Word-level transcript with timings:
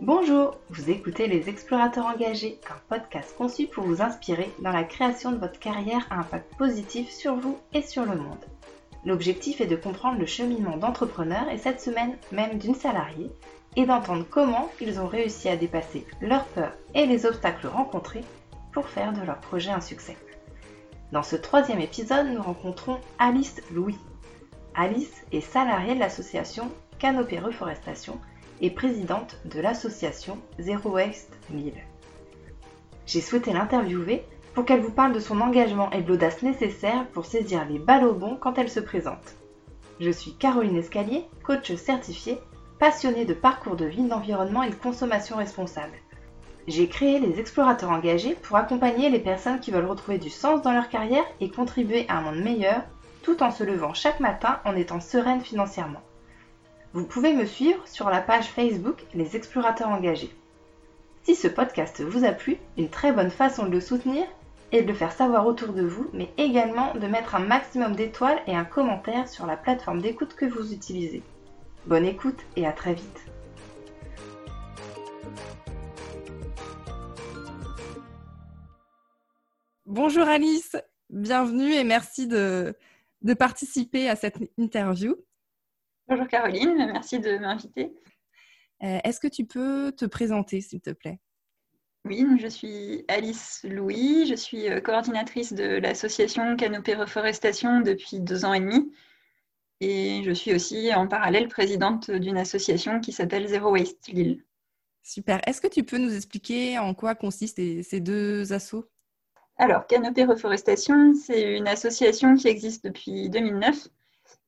Bonjour, 0.00 0.56
vous 0.70 0.90
écoutez 0.90 1.26
Les 1.26 1.48
Explorateurs 1.48 2.06
Engagés, 2.06 2.58
un 2.70 2.94
podcast 2.94 3.34
conçu 3.38 3.66
pour 3.66 3.84
vous 3.84 4.02
inspirer 4.02 4.50
dans 4.60 4.72
la 4.72 4.84
création 4.84 5.32
de 5.32 5.38
votre 5.38 5.58
carrière 5.58 6.06
à 6.10 6.16
impact 6.16 6.54
positif 6.56 7.10
sur 7.10 7.36
vous 7.36 7.58
et 7.72 7.82
sur 7.82 8.04
le 8.04 8.16
monde. 8.16 8.44
L'objectif 9.04 9.60
est 9.60 9.66
de 9.66 9.76
comprendre 9.76 10.18
le 10.18 10.26
cheminement 10.26 10.76
d'entrepreneurs 10.76 11.48
et 11.48 11.58
cette 11.58 11.80
semaine 11.80 12.16
même 12.32 12.58
d'une 12.58 12.74
salariée 12.74 13.30
et 13.76 13.86
d'entendre 13.86 14.26
comment 14.28 14.70
ils 14.80 15.00
ont 15.00 15.06
réussi 15.06 15.48
à 15.48 15.56
dépasser 15.56 16.06
leurs 16.20 16.46
peurs 16.46 16.74
et 16.94 17.06
les 17.06 17.24
obstacles 17.24 17.68
rencontrés 17.68 18.24
pour 18.72 18.88
faire 18.88 19.12
de 19.12 19.22
leur 19.22 19.38
projet 19.38 19.70
un 19.70 19.80
succès. 19.80 20.16
Dans 21.12 21.22
ce 21.22 21.36
troisième 21.36 21.80
épisode, 21.80 22.26
nous 22.26 22.42
rencontrons 22.42 22.98
Alice 23.18 23.60
Louis. 23.70 23.98
Alice 24.74 25.22
est 25.32 25.42
salariée 25.42 25.94
de 25.94 26.00
l'association 26.00 26.70
Canopée 26.98 27.38
Reforestation 27.38 28.18
et 28.62 28.70
présidente 28.70 29.36
de 29.44 29.60
l'association 29.60 30.38
Zero 30.58 30.92
Waste 30.92 31.36
1000. 31.50 31.74
J'ai 33.06 33.20
souhaité 33.20 33.52
l'interviewer 33.52 34.24
pour 34.54 34.64
qu'elle 34.64 34.80
vous 34.80 34.92
parle 34.92 35.12
de 35.12 35.20
son 35.20 35.42
engagement 35.42 35.90
et 35.90 36.00
de 36.00 36.08
l'audace 36.08 36.42
nécessaire 36.42 37.06
pour 37.08 37.26
saisir 37.26 37.66
les 37.68 37.78
balles 37.78 38.06
au 38.06 38.14
bon 38.14 38.36
quand 38.36 38.56
elle 38.56 38.70
se 38.70 38.80
présente. 38.80 39.34
Je 40.00 40.10
suis 40.10 40.32
Caroline 40.32 40.76
Escalier, 40.78 41.26
coach 41.44 41.74
certifiée, 41.74 42.38
passionnée 42.78 43.26
de 43.26 43.34
parcours 43.34 43.76
de 43.76 43.84
vie, 43.84 44.08
d'environnement 44.08 44.62
et 44.62 44.70
de 44.70 44.74
consommation 44.74 45.36
responsable. 45.36 45.98
J'ai 46.66 46.88
créé 46.88 47.18
les 47.18 47.40
explorateurs 47.40 47.90
engagés 47.90 48.36
pour 48.36 48.56
accompagner 48.56 49.10
les 49.10 49.20
personnes 49.20 49.60
qui 49.60 49.70
veulent 49.70 49.84
retrouver 49.84 50.16
du 50.16 50.30
sens 50.30 50.62
dans 50.62 50.72
leur 50.72 50.88
carrière 50.88 51.24
et 51.40 51.50
contribuer 51.50 52.06
à 52.08 52.18
un 52.18 52.22
monde 52.22 52.42
meilleur 52.42 52.82
tout 53.22 53.42
en 53.42 53.50
se 53.50 53.64
levant 53.64 53.94
chaque 53.94 54.20
matin 54.20 54.60
en 54.64 54.76
étant 54.76 55.00
sereine 55.00 55.40
financièrement. 55.40 56.02
Vous 56.92 57.06
pouvez 57.06 57.32
me 57.32 57.46
suivre 57.46 57.86
sur 57.86 58.10
la 58.10 58.20
page 58.20 58.48
Facebook 58.48 59.04
Les 59.14 59.36
Explorateurs 59.36 59.88
Engagés. 59.88 60.34
Si 61.22 61.34
ce 61.34 61.48
podcast 61.48 62.02
vous 62.02 62.24
a 62.24 62.32
plu, 62.32 62.58
une 62.76 62.90
très 62.90 63.12
bonne 63.12 63.30
façon 63.30 63.64
de 63.64 63.70
le 63.70 63.80
soutenir 63.80 64.26
est 64.72 64.82
de 64.82 64.88
le 64.88 64.94
faire 64.94 65.12
savoir 65.12 65.46
autour 65.46 65.72
de 65.72 65.82
vous, 65.82 66.10
mais 66.12 66.30
également 66.36 66.94
de 66.94 67.06
mettre 67.06 67.34
un 67.34 67.40
maximum 67.40 67.94
d'étoiles 67.94 68.42
et 68.46 68.56
un 68.56 68.64
commentaire 68.64 69.28
sur 69.28 69.46
la 69.46 69.56
plateforme 69.56 70.00
d'écoute 70.00 70.34
que 70.34 70.46
vous 70.46 70.72
utilisez. 70.72 71.22
Bonne 71.86 72.06
écoute 72.06 72.40
et 72.56 72.66
à 72.66 72.72
très 72.72 72.94
vite. 72.94 73.20
Bonjour 79.86 80.26
Alice, 80.26 80.76
bienvenue 81.10 81.74
et 81.74 81.84
merci 81.84 82.26
de, 82.26 82.74
de 83.22 83.34
participer 83.34 84.08
à 84.08 84.16
cette 84.16 84.38
interview. 84.58 85.16
Bonjour 86.08 86.26
Caroline, 86.28 86.76
merci 86.92 87.20
de 87.20 87.38
m'inviter. 87.38 87.94
Euh, 88.82 88.98
est-ce 89.04 89.20
que 89.20 89.28
tu 89.28 89.44
peux 89.46 89.92
te 89.92 90.04
présenter, 90.04 90.60
s'il 90.60 90.80
te 90.80 90.90
plaît? 90.90 91.20
Oui, 92.04 92.26
je 92.40 92.48
suis 92.48 93.04
Alice 93.06 93.64
Louis, 93.68 94.26
je 94.26 94.34
suis 94.34 94.68
euh, 94.68 94.80
coordinatrice 94.80 95.52
de 95.52 95.78
l'association 95.78 96.56
Canopée 96.56 96.94
Reforestation 96.94 97.80
depuis 97.80 98.18
deux 98.18 98.44
ans 98.44 98.54
et 98.54 98.60
demi. 98.60 98.92
Et 99.80 100.22
je 100.24 100.32
suis 100.32 100.52
aussi 100.52 100.92
en 100.94 101.06
parallèle 101.06 101.48
présidente 101.48 102.10
d'une 102.10 102.36
association 102.36 103.00
qui 103.00 103.12
s'appelle 103.12 103.46
Zero 103.46 103.70
Waste 103.72 104.08
Lille. 104.08 104.44
Super. 105.04 105.40
Est-ce 105.46 105.60
que 105.60 105.68
tu 105.68 105.82
peux 105.84 105.98
nous 105.98 106.14
expliquer 106.14 106.78
en 106.78 106.94
quoi 106.94 107.14
consistent 107.14 107.82
ces 107.82 108.00
deux 108.00 108.52
assos? 108.52 108.88
Alors, 109.62 109.86
Canopée 109.86 110.24
Reforestation, 110.24 111.14
c'est 111.14 111.56
une 111.56 111.68
association 111.68 112.34
qui 112.34 112.48
existe 112.48 112.84
depuis 112.84 113.30
2009 113.30 113.86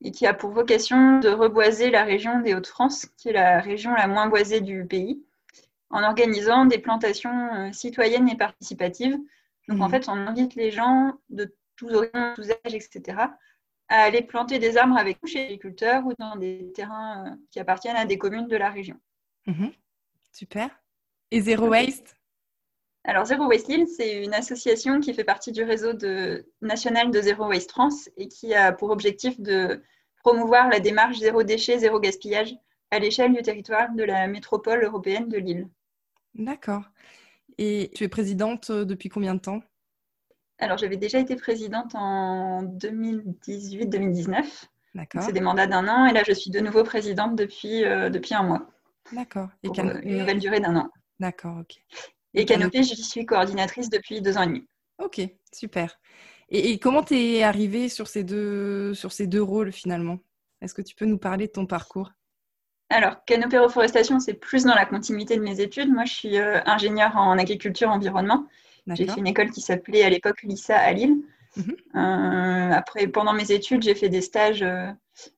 et 0.03 0.11
qui 0.11 0.27
a 0.27 0.33
pour 0.33 0.49
vocation 0.49 1.21
de 1.21 1.29
reboiser 1.29 1.89
la 1.89 2.03
région 2.03 2.41
des 2.41 2.53
Hauts-de-France, 2.53 3.05
qui 3.15 3.29
est 3.29 3.31
la 3.31 3.61
région 3.61 3.93
la 3.93 4.07
moins 4.07 4.27
boisée 4.27 4.59
du 4.59 4.85
pays, 4.85 5.23
en 5.89 6.03
organisant 6.03 6.65
des 6.65 6.79
plantations 6.79 7.53
euh, 7.53 7.71
citoyennes 7.71 8.27
et 8.27 8.35
participatives. 8.35 9.17
Donc, 9.69 9.79
en 9.79 9.87
mmh. 9.87 9.91
fait, 9.91 10.09
on 10.09 10.17
invite 10.17 10.55
les 10.55 10.69
gens 10.69 11.13
de 11.29 11.55
tous 11.77 11.93
horizons, 11.93 12.33
tous 12.35 12.51
âges, 12.51 12.73
etc., 12.73 13.17
à 13.87 14.01
aller 14.01 14.21
planter 14.21 14.59
des 14.59 14.75
arbres 14.75 14.97
avec 14.97 15.23
nous 15.23 15.29
chez 15.29 15.37
les 15.37 15.45
agriculteurs 15.45 16.05
ou 16.05 16.11
dans 16.19 16.35
des 16.35 16.73
terrains 16.73 17.25
euh, 17.25 17.35
qui 17.51 17.61
appartiennent 17.61 17.95
à 17.95 18.03
des 18.03 18.17
communes 18.17 18.49
de 18.49 18.57
la 18.57 18.69
région. 18.69 18.99
Mmh. 19.45 19.67
Super. 20.33 20.69
Et 21.31 21.39
Zero 21.39 21.69
Waste? 21.69 22.17
Alors, 23.07 23.25
Zero 23.25 23.45
Waste 23.45 23.67
Lille, 23.67 23.87
c'est 23.87 24.23
une 24.23 24.33
association 24.33 24.99
qui 24.99 25.13
fait 25.13 25.23
partie 25.23 25.51
du 25.51 25.63
réseau 25.63 25.93
de, 25.93 26.49
national 26.61 27.11
de 27.11 27.21
Zero 27.21 27.47
Waste 27.47 27.69
France 27.69 28.09
et 28.17 28.27
qui 28.27 28.55
a 28.55 28.71
pour 28.71 28.89
objectif 28.89 29.39
de 29.39 29.83
promouvoir 30.23 30.69
la 30.69 30.79
démarche 30.79 31.19
zéro 31.19 31.43
déchet, 31.43 31.77
zéro 31.77 31.99
gaspillage 31.99 32.55
à 32.89 32.97
l'échelle 32.97 33.33
du 33.33 33.43
territoire 33.43 33.93
de 33.93 34.03
la 34.03 34.27
métropole 34.27 34.83
européenne 34.83 35.29
de 35.29 35.37
Lille. 35.37 35.69
D'accord. 36.33 36.81
Et 37.59 37.91
tu 37.93 38.03
es 38.03 38.07
présidente 38.07 38.71
euh, 38.71 38.85
depuis 38.85 39.09
combien 39.09 39.35
de 39.35 39.39
temps? 39.39 39.61
Alors, 40.57 40.79
j'avais 40.79 40.97
déjà 40.97 41.19
été 41.19 41.35
présidente 41.35 41.93
en 41.93 42.63
2018-2019. 42.63 44.65
D'accord. 44.95 45.21
C'est 45.21 45.31
des 45.31 45.41
mandats 45.41 45.67
d'un 45.67 45.87
an 45.87 46.07
et 46.07 46.13
là, 46.13 46.23
je 46.25 46.33
suis 46.33 46.49
de 46.49 46.59
nouveau 46.59 46.83
présidente 46.83 47.35
depuis, 47.35 47.85
euh, 47.85 48.09
depuis 48.09 48.33
un 48.33 48.43
mois. 48.43 48.67
D'accord. 49.11 49.49
Et 49.61 49.67
pour 49.67 49.79
euh, 49.79 49.99
une 50.01 50.17
nouvelle 50.17 50.39
durée 50.39 50.59
d'un 50.59 50.75
an. 50.75 50.89
D'accord, 51.19 51.59
ok. 51.59 51.75
Et 52.35 52.45
Canopée, 52.45 52.83
j'y 52.83 53.01
suis 53.01 53.25
coordinatrice 53.25 53.89
depuis 53.89 54.21
deux 54.21 54.37
ans 54.37 54.43
et 54.43 54.47
demi. 54.47 54.67
Ok, 55.01 55.21
super. 55.53 55.97
Et, 56.49 56.77
comment 56.77 57.01
tu 57.01 57.15
es 57.15 57.43
arrivée 57.43 57.89
sur 57.89 58.07
ces, 58.07 58.23
deux, 58.23 58.93
sur 58.93 59.11
ces 59.11 59.25
deux 59.25 59.41
rôles 59.41 59.71
finalement? 59.71 60.19
Est-ce 60.61 60.73
que 60.73 60.81
tu 60.81 60.95
peux 60.95 61.05
nous 61.05 61.17
parler 61.17 61.47
de 61.47 61.51
ton 61.51 61.65
parcours? 61.65 62.11
Alors, 62.89 63.23
Canopée 63.25 63.57
Reforestation, 63.57 64.19
c'est 64.19 64.35
plus 64.35 64.65
dans 64.65 64.75
la 64.75 64.85
continuité 64.85 65.37
de 65.37 65.41
mes 65.41 65.59
études. 65.59 65.91
Moi, 65.91 66.05
je 66.05 66.13
suis 66.13 66.37
euh, 66.37 66.59
ingénieure 66.65 67.17
en 67.17 67.37
agriculture 67.37 67.89
environnement. 67.89 68.45
J'ai 68.87 69.07
fait 69.07 69.19
une 69.19 69.27
école 69.27 69.49
qui 69.49 69.61
s'appelait 69.61 70.03
à 70.03 70.09
l'époque 70.09 70.43
LISA 70.43 70.77
à 70.77 70.93
Lille. 70.93 71.17
Mhm. 71.57 71.75
Euh, 71.95 72.71
après, 72.71 73.07
pendant 73.07 73.33
mes 73.33 73.51
études, 73.51 73.81
j'ai 73.81 73.95
fait 73.95 74.09
des 74.09 74.21
stages 74.21 74.61
euh, 74.61 74.91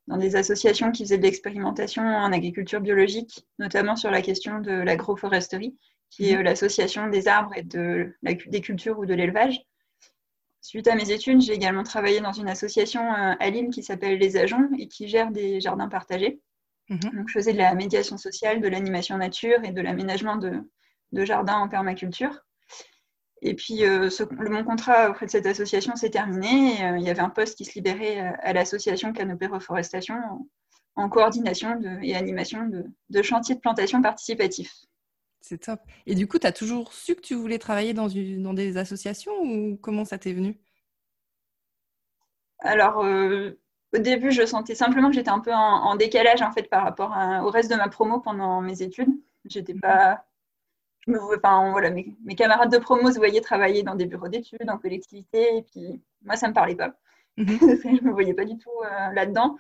dans 0.07 0.18
des 0.18 0.36
associations 0.36 0.91
qui 0.91 1.03
faisaient 1.03 1.18
de 1.18 1.24
l'expérimentation 1.24 2.03
en 2.03 2.34
agriculture 2.34 2.81
biologique, 2.81 3.46
notamment 3.59 3.96
sur 3.96 4.12
la 4.12 4.22
question 4.22 4.59
de 4.59 4.72
l'agroforesterie 4.72 5.78
qui 6.09 6.29
est 6.29 6.38
mhm. 6.38 6.44
l'association 6.44 7.07
des 7.07 7.28
arbres 7.28 7.51
et 7.56 7.63
de 7.63 8.16
la, 8.22 8.34
des 8.34 8.62
cultures 8.62 9.00
ou 9.00 9.06
de 9.06 9.13
l'élevage. 9.13 9.62
Suite 10.62 10.88
à 10.88 10.95
mes 10.95 11.12
études, 11.12 11.41
j'ai 11.41 11.53
également 11.53 11.84
travaillé 11.84 12.19
dans 12.19 12.34
une 12.34 12.50
association 12.50 13.01
euh, 13.01 13.34
à 13.40 13.50
Lille 13.50 13.69
qui 13.69 13.84
s'appelle 13.84 14.18
Les 14.18 14.38
Agents 14.38 14.68
et 14.78 14.88
qui 14.88 15.07
gère 15.07 15.31
des 15.31 15.62
jardins 15.62 15.88
partagés. 15.88 16.41
Mhm. 16.90 17.00
Donc, 17.00 17.28
je 17.28 17.34
faisais 17.34 17.53
de 17.53 17.57
la 17.57 17.73
médiation 17.75 18.18
sociale, 18.18 18.62
de 18.62 18.68
l'animation 18.68 19.18
nature 19.18 19.63
et 19.63 19.72
de 19.72 19.81
l'aménagement 19.81 20.35
de, 20.35 20.62
de, 21.12 21.25
jardins 21.25 21.57
en 21.57 21.69
permaculture. 21.69 22.44
Et 23.41 23.53
puis, 23.53 23.85
euh, 23.85 24.09
mon 24.31 24.63
contrat 24.63 25.12
auprès 25.12 25.28
de 25.28 25.31
cette 25.31 25.45
association 25.45 25.95
s'est 25.95 26.09
terminé. 26.09 26.84
Euh, 26.84 26.97
il 26.97 27.03
y 27.03 27.09
avait 27.09 27.22
un 27.22 27.29
poste 27.29 27.57
qui 27.57 27.66
se 27.66 27.75
libérait 27.75 28.19
à 28.41 28.51
l'association 28.51 29.13
Canopée 29.13 29.47
Reforestation 29.47 30.16
en, 30.16 30.47
en 30.97 31.09
coordination 31.09 31.79
de, 31.79 32.03
et 32.03 32.16
animation 32.16 32.68
de, 32.68 32.85
de 33.09 33.22
chantiers 33.22 33.56
de 33.56 33.59
plantation 33.62 34.01
participatifs. 34.01 34.74
C'est 35.42 35.59
top. 35.59 35.80
Et 36.06 36.16
du 36.16 36.28
coup, 36.28 36.40
tu 36.40 36.48
as 36.48 36.52
toujours 36.52 36.94
su 36.94 37.16
que 37.16 37.22
tu 37.22 37.36
voulais 37.36 37.59
travailler 37.59 37.94
dans, 37.94 38.09
une, 38.09 38.44
dans 38.44 38.53
des 38.53 38.78
associations 38.78 39.34
ou 39.42 39.78
comment 39.78 40.06
ça 40.06 40.18
t'est 40.18 40.34
venu? 40.34 40.59
Alors, 42.59 43.03
euh, 43.03 43.52
au 43.94 44.00
début, 44.00 44.31
je 44.31 44.46
sentais 44.46 44.75
simplement 44.75 45.09
que 45.09 45.16
j'étais 45.16 45.30
un 45.30 45.40
peu 45.40 45.53
en, 45.53 45.96
décalage 45.96 46.42
en 46.42 46.52
fait 46.52 46.64
par 46.64 46.84
rapport 46.84 47.16
au 47.44 47.50
reste 47.50 47.72
de 47.72 47.75
ma 47.75 47.88
promo 47.88 48.20
pendant 48.20 48.62
mes 48.62 48.81
études. 48.81 49.09
J'étais 49.46 49.74
mhm. 49.74 49.81
pas. 49.81 50.25
Je 51.06 51.12
me, 51.12 51.20
enfin, 51.38 51.72
voilà, 51.72 51.90
mes, 51.92 52.36
camarades 52.36 52.72
de 52.72 52.78
promo 52.78 53.12
se 53.12 53.18
voyaient 53.18 53.42
travailler 53.42 53.84
dans 53.84 53.96
des 53.96 54.06
bureaux 54.06 54.28
d'études, 54.28 54.69
en 54.69 54.78
collectivité, 54.78 55.58
et 55.58 55.62
puis 55.64 56.02
moi, 56.24 56.36
ça 56.36 56.48
ne 56.48 56.52
me 56.52 56.56
parlait 56.56 56.75
pas. 56.75 56.94
Mhm. 57.38 57.48
je 57.59 58.04
ne 58.04 58.09
me 58.09 58.12
voyais 58.12 58.34
pas 58.34 58.46
du 58.46 58.58
tout 58.58 58.72
euh, 58.84 59.14
là-dedans. 59.14 59.58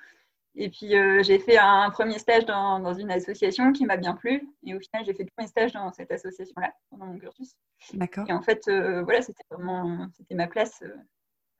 Et 0.59 0.69
puis, 0.69 0.97
euh, 0.97 1.21
j'ai 1.21 1.37
fait 1.37 1.57
un 1.57 1.89
premier 1.91 2.17
stage 2.17 2.45
dans, 2.45 2.79
dans 2.79 2.93
une 2.93 3.11
association 3.11 3.71
qui 3.71 3.85
m'a 3.85 3.95
bien 3.95 4.15
plu. 4.15 4.49
Et 4.65 4.73
au 4.73 4.79
final, 4.79 5.05
j'ai 5.05 5.13
fait 5.13 5.23
tous 5.23 5.39
mes 5.39 5.47
stages 5.47 5.73
dans 5.73 5.91
cette 5.93 6.11
association-là, 6.11 6.73
pendant 6.89 7.05
mon 7.05 7.19
cursus. 7.19 7.53
D'accord. 7.93 8.25
Et 8.27 8.33
en 8.33 8.41
fait, 8.41 8.67
euh, 8.67 9.03
voilà, 9.03 9.21
c'était 9.21 9.43
vraiment 9.51 10.07
c'était 10.17 10.33
ma 10.33 10.47
place. 10.47 10.81
Euh. 10.81 10.95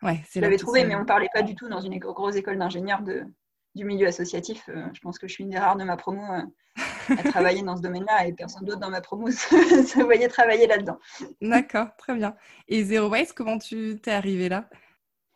ouais, 0.02 0.20
je 0.34 0.40
l'avais 0.40 0.58
trouvé, 0.58 0.84
mais 0.84 0.96
on 0.96 1.02
ne 1.02 1.06
parlait 1.06 1.30
pas 1.32 1.44
du 1.44 1.54
tout 1.54 1.70
dans 1.70 1.80
une 1.80 2.00
grosse 2.00 2.36
école 2.36 2.58
d'ingénieurs 2.58 3.04
du 3.04 3.86
milieu 3.86 4.08
associatif. 4.08 4.68
je 4.68 5.00
pense 5.02 5.20
que 5.20 5.28
je 5.28 5.34
suis 5.34 5.44
une 5.44 5.52
des 5.52 5.60
rares 5.60 5.78
de 5.78 5.84
ma 5.84 5.96
promo 5.96 6.24
à 6.24 6.48
travailler 7.32 7.62
dans 7.62 7.78
ce 7.78 7.84
domaine-là 7.84 8.26
et 8.26 8.34
personne 8.34 8.66
d'autre 8.66 8.80
dans 8.80 8.90
ma 8.90 9.02
promo 9.02 9.28
se 9.32 10.04
voyait 10.04 10.28
travailler 10.28 10.66
là-dedans. 10.66 10.98
D'accord, 11.40 11.96
très 11.98 12.16
bien. 12.16 12.36
Et 12.68 12.84
Zero 12.84 13.10
Waste, 13.10 13.34
comment 13.34 13.60
tu 13.60 14.00
t'es 14.02 14.12
arrivé 14.12 14.50
là? 14.50 14.68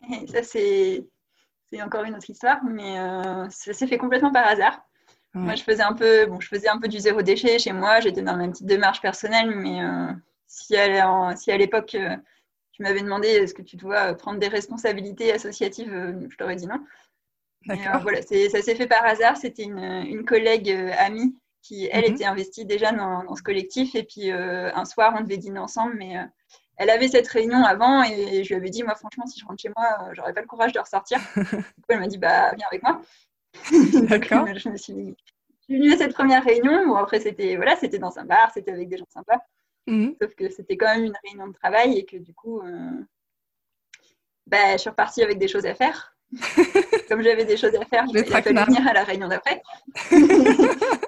Ça, 0.28 0.42
c'est 0.42 1.06
c'est 1.72 1.82
encore 1.82 2.04
une 2.04 2.16
autre 2.16 2.30
histoire, 2.30 2.60
mais 2.64 3.00
euh, 3.00 3.48
ça 3.50 3.74
s'est 3.74 3.88
fait 3.88 3.98
complètement 3.98 4.32
par 4.32 4.46
hasard. 4.46 4.86
Moi, 5.34 5.56
je 5.56 5.64
faisais 5.64 5.84
un 5.84 5.94
peu, 5.94 6.26
bon, 6.26 6.42
je 6.42 6.48
faisais 6.50 6.68
un 6.68 6.78
peu 6.78 6.90
du 6.90 7.00
zéro 7.00 7.22
déchet 7.22 7.58
chez 7.58 7.72
moi. 7.72 8.02
J'étais 8.02 8.22
dans 8.22 8.36
ma 8.36 8.50
petite 8.50 8.66
démarche 8.66 9.00
personnelle, 9.00 9.56
mais 9.56 9.82
euh, 9.82 10.12
si, 10.46 10.76
à, 10.76 11.36
si, 11.38 11.52
à, 11.52 11.58
l'époque 11.58 11.96
euh, 11.96 12.18
tu 12.74 12.82
m'avais 12.82 13.00
demandé 13.00 13.30
est-ce 13.30 13.54
que 13.54 13.62
tu 13.62 13.78
dois 13.78 14.14
prendre 14.16 14.40
des 14.40 14.50
responsabilités 14.50 15.32
associatives, 15.32 15.90
je 16.30 16.36
t'aurais 16.36 16.58
dit 16.58 16.68
non. 16.68 16.86
voilà, 18.02 18.22
ça 18.22 18.62
s'est 18.62 18.76
fait 18.76 18.88
par 18.88 19.06
hasard. 19.06 19.38
C'était 19.38 19.64
une, 19.64 20.26
collègue 20.26 20.70
amie 20.98 21.34
qui, 21.62 21.88
elle, 21.94 22.10
mhm. 22.10 22.16
était 22.16 22.26
investie 22.26 22.66
déjà 22.66 22.92
dans, 22.92 23.34
ce 23.34 23.42
collectif. 23.42 23.96
Et 23.96 24.04
puis, 24.04 24.32
un 24.32 24.84
soir, 24.84 25.14
on 25.18 25.22
devait 25.22 25.38
dîner 25.38 25.60
ensemble, 25.60 25.96
mais 25.98 26.18
elle 26.82 26.90
avait 26.90 27.08
cette 27.08 27.28
réunion 27.28 27.64
avant 27.64 28.02
et 28.02 28.44
je 28.44 28.50
lui 28.50 28.56
avais 28.56 28.72
dit, 28.72 28.82
moi, 28.82 28.96
franchement, 28.96 29.28
si 29.28 29.40
je 29.40 29.46
rentre 29.46 29.62
chez 29.62 29.70
moi, 29.78 30.10
j'aurais 30.14 30.34
pas 30.34 30.42
le 30.42 30.48
courage 30.48 30.74
de 30.74 30.80
ressortir. 30.80 31.20
du 31.36 31.44
coup, 31.44 31.90
elle 31.90 32.00
m'a 32.00 32.08
dit, 32.08 32.18
bah, 32.18 32.54
viens 32.56 32.66
avec 32.72 32.82
moi. 32.82 33.00
D'accord. 34.10 34.48
je 34.56 34.68
me 34.68 34.78
suis 34.78 35.16
venue 35.70 35.94
à 35.94 35.98
cette 35.98 36.16
première 36.16 36.44
réunion. 36.44 36.88
Bon, 36.88 36.96
après, 36.96 37.20
c'était 37.20 37.56
voilà, 37.56 37.76
c'était 37.76 38.00
dans 38.00 38.18
un 38.18 38.26
bar, 38.26 38.50
c'était 38.52 38.72
avec 38.72 38.90
des 38.90 38.98
gens 38.98 39.06
sympas. 39.10 39.38
Mhm. 39.86 40.16
Sauf 40.20 40.34
que 40.34 40.50
c'était 40.50 40.76
quand 40.76 40.88
même 40.88 41.06
une 41.06 41.18
réunion 41.24 41.48
de 41.50 41.54
travail 41.54 42.00
et 42.00 42.06
que 42.06 42.18
du 42.18 42.34
coup, 42.34 42.62
euh, 42.62 43.06
bah, 44.48 44.72
je 44.72 44.78
suis 44.78 44.90
repartie 44.90 45.22
avec 45.22 45.38
des 45.38 45.48
choses 45.48 45.68
à 45.68 45.76
faire. 45.76 46.11
Comme 47.10 47.22
j'avais 47.22 47.46
des 47.46 47.58
choses 47.58 47.76
à 47.76 47.86
faire, 47.86 48.06
je 48.08 48.14
vais 48.14 48.24
venir 48.24 48.88
à 48.88 48.94
la 48.94 49.04
réunion 49.04 49.28
d'après. 49.28 49.62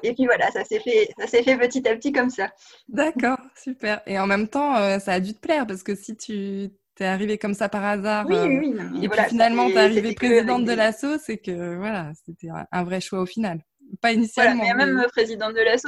et 0.03 0.13
puis 0.13 0.25
voilà, 0.25 0.51
ça 0.51 0.63
s'est 0.65 0.79
fait, 0.79 1.09
ça 1.17 1.27
s'est 1.27 1.43
fait 1.43 1.57
petit 1.57 1.87
à 1.87 1.95
petit 1.95 2.11
comme 2.11 2.29
ça. 2.29 2.51
D'accord, 2.89 3.37
super. 3.55 4.01
Et 4.05 4.19
en 4.19 4.27
même 4.27 4.47
temps, 4.47 4.75
euh, 4.75 4.99
ça 4.99 5.13
a 5.13 5.19
dû 5.19 5.33
te 5.33 5.39
plaire 5.39 5.65
parce 5.65 5.83
que 5.83 5.95
si 5.95 6.15
tu 6.17 6.69
t'es 6.95 7.05
arrivée 7.05 7.37
comme 7.37 7.53
ça 7.53 7.69
par 7.69 7.83
hasard 7.83 8.25
oui, 8.27 8.35
euh, 8.35 8.45
oui, 8.45 8.75
et 9.01 9.09
puis 9.09 9.19
finalement 9.27 9.67
t'es 9.67 9.77
arrivée 9.77 10.13
présidente 10.13 10.65
de 10.65 10.73
l'assaut, 10.73 11.17
c'est 11.17 11.37
que 11.37 11.75
voilà, 11.77 12.11
c'était 12.25 12.49
un 12.71 12.83
vrai 12.83 13.01
choix 13.01 13.19
au 13.19 13.25
final 13.25 13.59
pas 14.01 14.11
initialement. 14.11 14.63
mais 14.63 14.73
même 14.73 15.05
présidente 15.11 15.53
de 15.53 15.61
l'asso, 15.61 15.87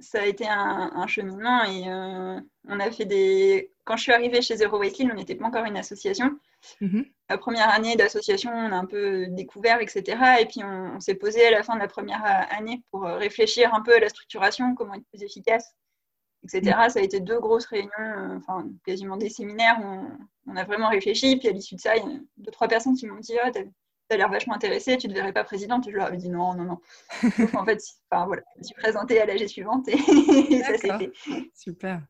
ça, 0.00 0.20
a 0.20 0.26
été 0.26 0.46
un, 0.48 1.06
cheminement 1.06 1.64
et 1.64 1.88
euh, 1.88 2.40
on 2.68 2.80
a 2.80 2.90
fait 2.90 3.04
des. 3.04 3.72
Quand 3.84 3.96
je 3.96 4.02
suis 4.02 4.12
arrivée 4.12 4.42
chez 4.42 4.56
Zero 4.56 4.78
Waste 4.78 5.00
on 5.00 5.14
n'était 5.14 5.34
pas 5.34 5.46
encore 5.46 5.64
une 5.64 5.76
association. 5.76 6.38
Mhm. 6.80 7.04
La 7.28 7.38
première 7.38 7.70
année 7.70 7.96
d'association, 7.96 8.52
on 8.52 8.70
a 8.70 8.76
un 8.76 8.84
peu 8.84 9.26
découvert, 9.28 9.80
etc. 9.80 10.40
Et 10.40 10.46
puis 10.46 10.62
on, 10.62 11.00
s'est 11.00 11.16
posé 11.16 11.44
à 11.46 11.50
la 11.50 11.62
fin 11.62 11.74
de 11.74 11.80
la 11.80 11.88
première 11.88 12.22
année 12.50 12.82
pour 12.90 13.02
réfléchir 13.02 13.74
un 13.74 13.80
peu 13.80 13.96
à 13.96 13.98
la 13.98 14.08
structuration, 14.08 14.74
comment 14.74 14.94
être 14.94 15.06
plus 15.08 15.22
efficace, 15.24 15.74
etc. 16.44 16.76
Mhm. 16.76 16.90
Ça 16.90 17.00
a 17.00 17.02
été 17.02 17.18
deux 17.20 17.40
grosses 17.40 17.66
réunions, 17.66 17.90
euh, 17.98 18.36
enfin 18.36 18.68
quasiment 18.86 19.16
des 19.16 19.30
séminaires 19.30 19.80
où 19.82 20.50
on, 20.50 20.56
a 20.56 20.64
vraiment 20.64 20.88
réfléchi. 20.88 21.36
Puis 21.36 21.48
à 21.48 21.52
l'issue 21.52 21.74
de 21.74 21.80
ça, 21.80 21.96
il 21.96 22.04
y 22.04 22.14
a 22.14 22.18
deux, 22.36 22.52
trois 22.52 22.68
personnes 22.68 22.94
qui 22.94 23.06
m'ont 23.06 23.18
dit 23.18 23.34
ah, 23.42 23.50
tu 24.12 24.18
l'air 24.18 24.30
vachement 24.30 24.54
intéressé, 24.54 24.96
tu 24.98 25.08
ne 25.08 25.14
devrais 25.14 25.32
pas 25.32 25.44
présidente. 25.44 25.88
Je 25.88 25.96
leur 25.96 26.06
avais 26.06 26.16
dit 26.16 26.28
non, 26.28 26.54
non, 26.54 26.64
non. 26.64 26.80
en 27.54 27.64
fait, 27.64 27.82
enfin, 28.10 28.26
voilà, 28.26 28.42
je 28.56 28.60
me 28.60 28.64
suis 28.64 28.74
présentée 28.74 29.20
à 29.20 29.26
l'AG 29.26 29.46
suivante 29.46 29.88
et, 29.88 29.96
ça 30.62 30.78
s'est 30.78 30.98
fait. 30.98 31.12
Super. 31.54 32.02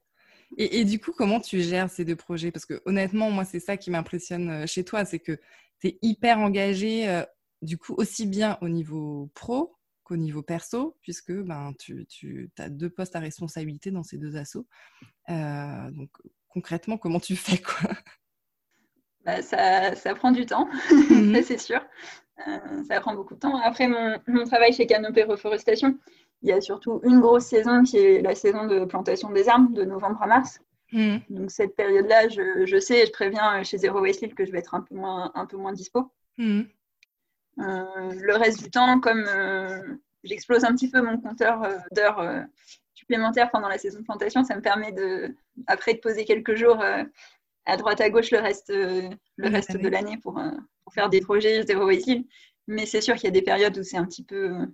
Et, 0.58 0.84
du 0.84 1.00
coup, 1.00 1.12
comment 1.12 1.40
tu 1.40 1.62
gères 1.62 1.90
ces 1.90 2.04
deux 2.04 2.16
projets? 2.16 2.50
Parce 2.50 2.66
que 2.66 2.82
honnêtement, 2.84 3.30
moi, 3.30 3.44
c'est 3.44 3.60
ça 3.60 3.78
qui 3.78 3.90
m'impressionne 3.90 4.50
euh, 4.50 4.66
chez 4.66 4.84
toi, 4.84 5.04
c'est 5.06 5.18
que 5.18 5.40
tu 5.80 5.88
es 5.88 5.98
hyper 6.02 6.38
engagé, 6.38 7.08
euh, 7.08 7.24
du 7.62 7.78
coup, 7.78 7.94
aussi 7.96 8.26
bien 8.26 8.58
au 8.60 8.68
niveau 8.68 9.30
pro 9.34 9.74
qu'au 10.04 10.16
niveau 10.16 10.42
perso, 10.42 10.98
puisque 11.00 11.32
ben, 11.32 11.72
tu, 11.78 12.04
tu 12.06 12.50
as 12.58 12.68
deux 12.68 12.90
postes 12.90 13.16
à 13.16 13.20
responsabilité 13.20 13.90
dans 13.90 14.02
ces 14.02 14.18
deux 14.18 14.36
assos. 14.36 14.66
Euh, 15.30 15.90
donc, 15.92 16.10
concrètement, 16.48 16.98
comment 16.98 17.20
tu 17.20 17.34
fais 17.34 17.58
quoi? 17.58 17.90
Bah, 19.24 19.40
ça, 19.42 19.94
ça, 19.94 20.14
prend 20.14 20.32
du 20.32 20.46
temps, 20.46 20.68
mhm. 21.10 21.42
c'est 21.42 21.58
sûr. 21.58 21.80
Euh, 22.48 22.82
ça 22.88 23.00
prend 23.00 23.14
beaucoup 23.14 23.34
de 23.34 23.40
temps. 23.40 23.56
Après 23.58 23.86
mon, 23.86 24.18
mon, 24.26 24.44
travail 24.44 24.72
chez 24.72 24.86
Canopée 24.86 25.22
Reforestation, 25.22 25.96
il 26.42 26.48
y 26.48 26.52
a 26.52 26.60
surtout 26.60 27.00
une 27.04 27.20
grosse 27.20 27.44
saison 27.44 27.82
qui 27.82 27.98
est 27.98 28.20
la 28.20 28.34
saison 28.34 28.66
de 28.66 28.84
plantation 28.84 29.30
des 29.30 29.48
arbres 29.48 29.72
de 29.72 29.84
novembre 29.84 30.20
à 30.22 30.26
mars. 30.26 30.60
Mhm. 30.92 31.20
Donc 31.30 31.50
cette 31.50 31.76
période-là, 31.76 32.28
je, 32.28 32.66
je, 32.66 32.78
sais, 32.78 33.06
je 33.06 33.12
préviens 33.12 33.62
chez 33.62 33.78
Zero 33.78 34.00
Waste 34.00 34.34
que 34.34 34.44
je 34.44 34.50
vais 34.50 34.58
être 34.58 34.74
un 34.74 34.80
peu 34.80 34.94
moins, 34.94 35.30
un 35.34 35.46
peu 35.46 35.56
moins 35.56 35.72
dispo. 35.72 36.10
Mhm. 36.38 36.66
Euh, 37.58 38.12
le 38.14 38.34
reste 38.34 38.62
du 38.62 38.70
temps, 38.70 38.98
comme 38.98 39.24
euh, 39.28 39.94
j'explose 40.24 40.64
un 40.64 40.72
petit 40.72 40.90
peu 40.90 41.00
mon 41.00 41.18
compteur 41.18 41.62
d'heures 41.92 42.44
supplémentaires 42.94 43.50
pendant 43.50 43.68
la 43.68 43.78
saison 43.78 44.00
de 44.00 44.04
plantation, 44.04 44.42
ça 44.42 44.56
me 44.56 44.62
permet 44.62 44.90
de, 44.90 45.36
après 45.66 45.94
de 45.94 45.98
poser 45.98 46.24
quelques 46.24 46.54
jours 46.54 46.82
à 47.66 47.76
droite 47.76 48.00
à 48.00 48.10
gauche 48.10 48.30
le 48.30 48.38
reste, 48.38 48.70
euh, 48.70 49.08
le 49.36 49.48
reste 49.48 49.76
de 49.76 49.88
l'année 49.88 50.18
pour, 50.18 50.38
euh, 50.38 50.50
pour, 50.84 50.92
faire 50.92 51.08
des 51.08 51.20
projets 51.20 51.62
zéro 51.62 51.86
waste 51.86 52.10
Mais 52.66 52.86
c'est 52.86 53.00
sûr 53.00 53.14
qu'il 53.14 53.24
y 53.24 53.28
a 53.28 53.32
des 53.32 53.42
périodes 53.42 53.76
où 53.78 53.82
c'est 53.82 53.96
un 53.96 54.04
petit 54.04 54.24
peu 54.24 54.50
euh, 54.50 54.66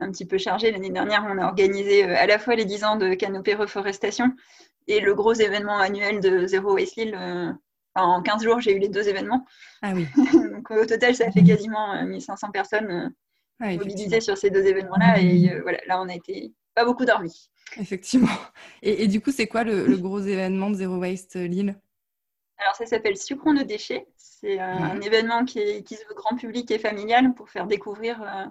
un 0.00 0.10
petit 0.10 0.26
peu 0.26 0.38
chargé. 0.38 0.70
L'année 0.70 0.90
dernière, 0.90 1.26
on 1.28 1.38
a 1.38 1.46
organisé 1.46 2.04
à 2.04 2.26
la 2.26 2.38
fois 2.38 2.54
les 2.54 2.64
10 2.64 2.84
ans 2.84 2.96
de 2.96 3.14
Canopée 3.14 3.54
Reforestation 3.54 4.32
et 4.86 5.00
le 5.00 5.14
gros 5.14 5.32
événement 5.32 5.78
annuel 5.78 6.20
de 6.20 6.46
Zéro 6.46 6.74
Waste 6.74 7.00
en 7.94 8.22
15 8.22 8.44
jours, 8.44 8.60
j'ai 8.60 8.76
eu 8.76 8.78
les 8.78 8.88
deux 8.88 9.08
événements. 9.08 9.44
Ah 9.82 9.92
oui. 9.92 10.06
Donc 10.32 10.70
au 10.70 10.86
total, 10.86 11.16
ça 11.16 11.32
fait 11.32 11.42
quasiment 11.42 12.04
1500 12.04 12.52
personnes 12.52 13.12
mobilisées 13.60 14.20
sur 14.20 14.38
ces 14.38 14.50
deux 14.50 14.64
événements-là. 14.66 15.20
Et 15.20 15.60
voilà, 15.62 15.78
là, 15.88 16.00
on 16.00 16.08
a 16.08 16.14
été 16.14 16.52
pas 16.76 16.84
beaucoup 16.84 17.04
dormi. 17.04 17.50
Effectivement. 17.76 18.28
Et, 18.82 19.08
du 19.08 19.20
coup, 19.20 19.32
c'est 19.32 19.48
quoi 19.48 19.64
le, 19.64 19.84
le, 19.84 19.96
gros 19.96 20.20
événement 20.20 20.70
de 20.70 20.76
Zero 20.76 20.96
Waste 20.98 21.34
Lille? 21.34 21.74
Alors, 22.58 22.74
ça 22.74 22.86
s'appelle 22.86 23.16
Sucron 23.16 23.54
de 23.54 23.62
déchets. 23.62 24.06
C'est 24.16 24.60
euh, 24.60 24.74
mhm. 24.74 24.82
un 24.82 25.00
événement 25.00 25.44
qui, 25.44 25.58
se 25.60 26.08
veut 26.08 26.14
grand 26.14 26.36
public 26.36 26.70
et 26.70 26.78
familial 26.78 27.34
pour 27.34 27.48
faire 27.48 27.66
découvrir 27.66 28.20
euh, 28.22 28.46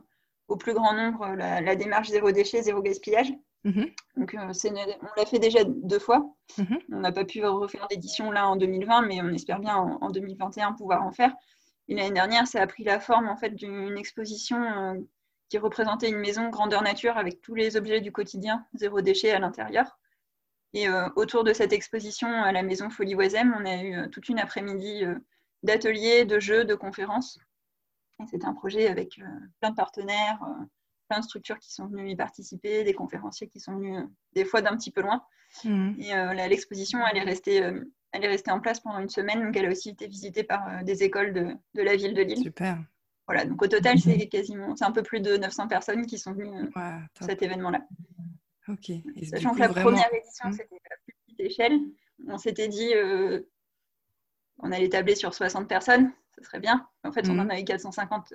au 0.48 0.56
plus 0.56 0.74
grand 0.74 0.94
nombre 0.94 1.24
euh, 1.24 1.36
la, 1.36 1.75
démarche 1.75 2.09
zéro 2.09 2.31
déchet, 2.31 2.62
zéro 2.62 2.81
gaspillage. 2.81 3.33
Mhm. 3.65 3.88
Donc, 4.15 4.36
on 4.39 4.48
l'a 5.18 5.25
fait 5.25 5.39
déjà 5.39 5.59
deux 5.65 6.00
fois. 6.00 6.25
Mhm. 6.57 6.80
On 6.94 7.00
n'a 7.01 7.12
pas 7.12 7.25
pu 7.25 7.45
refaire 7.45 7.88
d'édition 7.89 8.31
là 8.31 8.48
en 8.48 8.56
2020, 8.56 9.01
mais 9.04 9.21
on 9.21 9.30
espère 9.30 9.59
bien 9.59 9.75
en, 9.75 10.10
2021 10.10 10.74
pouvoir 10.74 11.03
en 11.03 11.12
faire. 11.12 11.33
Et 11.89 11.95
l'année 11.95 12.13
dernière, 12.13 12.48
ça 12.48 12.62
a 12.62 12.68
pris 12.68 12.83
la 12.83 13.00
forme 13.00 13.27
en 13.27 13.38
fait 13.38 13.56
d'une 13.56 13.98
exposition 13.98 15.06
qui 15.50 15.57
représentait 15.57 16.10
une 16.10 16.18
maison 16.18 16.50
grandeur 16.50 16.81
nature 16.81 17.18
avec 17.18 17.42
tous 17.42 17.56
les 17.56 17.77
objets 17.77 18.01
du 18.01 18.12
quotidien, 18.12 18.65
zéro 18.74 19.00
déchet 19.00 19.31
à 19.31 19.39
l'intérieur. 19.39 19.98
Et 20.73 20.87
euh, 20.87 21.09
autour 21.15 21.43
de 21.43 21.53
cette 21.53 21.73
exposition 21.73 22.27
à 22.27 22.51
la 22.51 22.63
maison 22.63 22.89
Folie 22.89 23.15
Oisem, 23.15 23.55
on 23.57 23.65
a 23.65 23.81
eu 23.81 23.95
euh, 23.95 24.07
toute 24.09 24.29
une 24.29 24.39
après-midi 24.39 25.05
euh, 25.05 25.15
d'ateliers, 25.63 26.25
de 26.25 26.39
jeux, 26.39 26.65
de 26.65 26.75
conférences. 26.75 27.39
C'était 28.29 28.45
un 28.45 28.53
projet 28.53 28.87
avec 28.87 29.19
plein 29.59 29.69
de 29.69 29.75
partenaires, 29.75 30.39
plein 31.07 31.19
de 31.19 31.23
structures 31.23 31.59
qui 31.59 31.71
sont 31.71 31.85
venues 31.85 32.09
y 32.09 32.15
participer, 32.15 32.83
des 32.83 32.93
conférenciers 32.95 33.47
qui 33.47 33.59
sont 33.59 33.75
venus 33.75 34.05
des 34.33 34.43
fois 34.43 34.63
d'un 34.63 34.75
petit 34.75 34.89
peu 34.89 35.01
loin. 35.01 35.23
Mmh. 35.63 35.99
Et 35.99 36.47
l'exposition, 36.49 36.97
elle, 37.05 37.17
est 37.17 37.23
restée, 37.23 37.57
elle 37.57 38.23
est 38.23 38.27
restée 38.27 38.49
en 38.49 38.59
place 38.59 38.79
pendant 38.79 38.97
une 38.97 39.09
semaine, 39.09 39.43
donc 39.43 39.55
elle 39.55 39.67
a 39.67 39.69
aussi 39.69 39.89
été 39.89 40.07
visitée 40.07 40.43
par 40.43 40.83
des 40.83 41.03
écoles 41.03 41.31
de, 41.31 41.55
de, 41.75 41.81
la 41.83 41.95
ville 41.95 42.15
de 42.15 42.23
Lille. 42.23 42.41
Super. 42.41 42.79
Voilà, 43.27 43.45
donc 43.45 43.61
au 43.61 43.67
total, 43.67 43.99
c'est 43.99 44.27
quasiment, 44.29 44.75
c'est 44.75 44.85
un 44.85 44.91
peu 44.91 45.03
plus 45.03 45.19
de 45.19 45.37
900 45.37 45.67
personnes 45.67 46.07
qui 46.07 46.17
sont 46.17 46.33
venues 46.33 46.71
à 46.73 47.01
cet 47.21 47.43
événement-là. 47.43 47.81
Ok. 48.69 48.91
Sachant 49.24 49.53
que 49.53 49.59
la 49.59 49.69
première 49.69 50.13
édition, 50.13 50.50
hmm. 50.50 50.53
c'était 50.53 50.75
à 50.75 50.95
plus 51.03 51.15
petite 51.25 51.39
échelle. 51.39 51.79
On 52.27 52.38
s'était 52.38 52.67
dit, 52.67 52.93
euh, 52.93 53.41
on 54.59 54.71
allait 54.71 54.89
tabler 54.89 55.15
sur 55.15 55.33
60 55.33 55.67
personnes, 55.67 56.12
ce 56.36 56.43
serait 56.43 56.59
bien. 56.59 56.88
En 57.03 57.12
fait, 57.12 57.27
on 57.29 57.36
hmm. 57.36 57.39
en 57.41 57.50
a 57.50 57.59
eu 57.59 57.63
450 57.63 58.33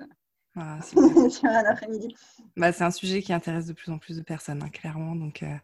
ah, 0.55 0.79
sur 1.29 1.45
un 1.45 1.65
après-midi. 1.65 2.15
Bah, 2.55 2.71
c'est 2.71 2.83
un 2.83 2.91
sujet 2.91 3.21
qui 3.21 3.33
intéresse 3.33 3.65
de 3.65 3.73
plus 3.73 3.91
en 3.91 3.97
plus 3.97 4.17
de 4.17 4.23
personnes, 4.23 4.63
hein, 4.63 4.69
clairement. 4.69 5.15
Donc, 5.15 5.43
euh, 5.43 5.55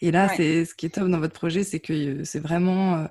Et 0.00 0.10
là, 0.10 0.28
c'est 0.28 0.64
ce 0.64 0.74
qui 0.74 0.86
est 0.86 0.90
top 0.90 1.08
dans 1.08 1.20
votre 1.20 1.34
projet, 1.34 1.64
c'est 1.64 1.80
que 1.80 1.92
euh, 1.92 2.24
c'est 2.24 2.40
vraiment 2.40 3.08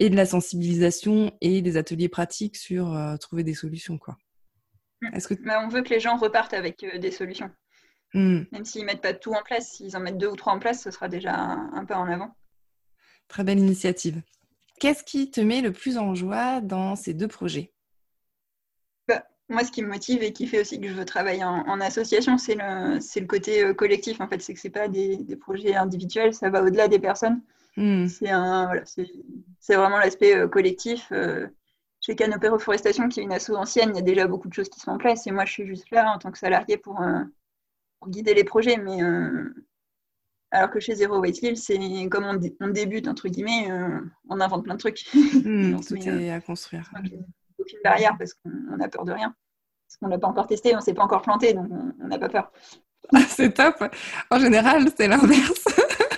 et 0.00 0.10
de 0.10 0.16
la 0.16 0.26
sensibilisation 0.26 1.32
et 1.40 1.62
des 1.62 1.76
ateliers 1.76 2.08
pratiques 2.08 2.56
sur 2.56 2.98
trouver 3.20 3.44
des 3.44 3.54
solutions. 3.54 3.96
Quoi. 3.96 4.18
Que... 5.00 5.34
Bah, 5.44 5.62
on 5.64 5.68
veut 5.68 5.82
que 5.82 5.90
les 5.90 6.00
gens 6.00 6.16
repartent 6.16 6.54
avec 6.54 6.84
des 6.84 7.10
solutions. 7.12 7.50
Hmm. 8.14 8.42
Même 8.52 8.64
s'ils 8.64 8.82
ne 8.82 8.86
mettent 8.86 9.02
pas 9.02 9.12
tout 9.12 9.32
en 9.32 9.42
place, 9.42 9.72
s'ils 9.72 9.96
en 9.96 10.00
mettent 10.00 10.18
deux 10.18 10.28
ou 10.28 10.36
trois 10.36 10.52
en 10.52 10.60
place, 10.60 10.82
ce 10.82 10.90
sera 10.92 11.08
déjà 11.08 11.34
un, 11.34 11.84
pas 11.84 11.98
en 11.98 12.06
avant. 12.06 12.34
Très 13.26 13.42
belle 13.42 13.58
initiative. 13.58 14.22
Qu'est-ce 14.78 15.02
qui 15.02 15.30
te 15.30 15.40
met 15.40 15.60
le 15.60 15.72
plus 15.72 15.98
en 15.98 16.14
joie 16.14 16.60
dans 16.60 16.94
ces 16.94 17.12
deux 17.12 17.26
projets? 17.26 17.72
Bah, 19.08 19.24
Moi, 19.48 19.64
ce 19.64 19.72
qui 19.72 19.82
me 19.82 19.88
motive 19.88 20.22
et 20.22 20.32
qui 20.32 20.46
fait 20.46 20.60
aussi 20.60 20.80
que 20.80 20.88
je 20.88 20.94
veux 20.94 21.04
travailler 21.04 21.42
en, 21.42 21.80
association, 21.80 22.38
c'est 22.38 22.54
le, 22.54 22.98
le, 22.98 23.26
côté 23.26 23.64
euh, 23.64 23.74
collectif. 23.74 24.20
En 24.20 24.28
fait, 24.28 24.40
c'est 24.40 24.54
que 24.54 24.60
ce 24.60 24.68
pas 24.68 24.86
des, 24.86 25.16
des, 25.16 25.36
projets 25.36 25.74
individuels, 25.74 26.34
ça 26.34 26.50
va 26.50 26.62
au-delà 26.62 26.86
des 26.86 27.00
personnes. 27.00 27.42
Hmm. 27.76 28.06
C'est 28.06 28.30
voilà, 28.30 28.84
vraiment 29.68 29.98
l'aspect 29.98 30.36
euh, 30.36 30.46
collectif. 30.46 31.08
Euh, 31.10 31.48
chez 32.00 32.14
Canopé 32.14 32.48
Reforestation, 32.48 33.08
qui 33.08 33.20
est 33.20 33.22
une 33.24 33.32
asso 33.32 33.50
ancienne, 33.56 33.90
il 33.90 33.96
y 33.96 34.00
a 34.00 34.02
déjà 34.02 34.28
beaucoup 34.28 34.48
de 34.48 34.52
choses 34.52 34.68
qui 34.68 34.78
sont 34.78 34.92
en 34.92 34.98
place. 34.98 35.26
Et 35.26 35.32
moi, 35.32 35.46
je 35.46 35.52
suis 35.52 35.66
juste 35.66 35.90
là 35.90 36.12
en 36.14 36.18
tant 36.18 36.30
que 36.30 36.38
salarié 36.38 36.76
pour, 36.76 37.00
guider 38.08 38.34
les 38.34 38.44
projets, 38.44 38.76
mais 38.76 39.02
euh, 39.02 39.54
alors 40.50 40.70
que 40.70 40.80
chez 40.80 40.94
Zero 40.94 41.18
Waste 41.18 41.42
Hill, 41.42 41.56
c'est 41.56 41.78
comme 42.08 42.24
on, 42.24 42.68
débute, 42.68 43.08
entre 43.08 43.28
guillemets, 43.28 43.70
euh, 43.70 44.00
on 44.28 44.40
invente 44.40 44.64
plein 44.64 44.74
de 44.74 44.78
trucs. 44.78 45.04
Tout 45.12 45.96
est 45.96 46.30
à 46.30 46.40
construire. 46.40 46.90
Aucune 47.58 47.78
barrière 47.82 48.16
parce 48.18 48.34
qu'on 48.34 48.80
a 48.80 48.88
peur 48.88 49.04
de 49.04 49.12
rien. 49.12 49.34
Parce 49.88 49.96
qu'on 49.98 50.06
l'a 50.08 50.18
pas 50.18 50.28
encore 50.28 50.46
testé, 50.46 50.74
on 50.76 50.80
s'est 50.80 50.94
pas 50.94 51.02
encore 51.02 51.22
planté, 51.22 51.54
donc 51.54 51.68
on 51.70 52.06
n'a 52.06 52.18
pas 52.18 52.28
peur. 52.28 52.52
Ah, 53.12 53.20
c'est 53.28 53.52
top. 53.52 53.84
En 54.30 54.38
général, 54.38 54.86
c'est 54.96 55.08
l'inverse. 55.08 55.64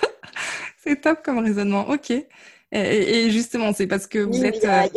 c'est 0.77 1.01
top 1.01 1.23
comme 1.23 1.39
raisonnement. 1.39 1.87
Ok. 1.89 2.11
Et, 2.71 3.29
justement, 3.31 3.73
c'est 3.73 3.87
parce 3.87 4.07
que 4.07 4.19
vous 4.19 4.43
êtes. 4.43 4.63
Euh, 4.65 4.87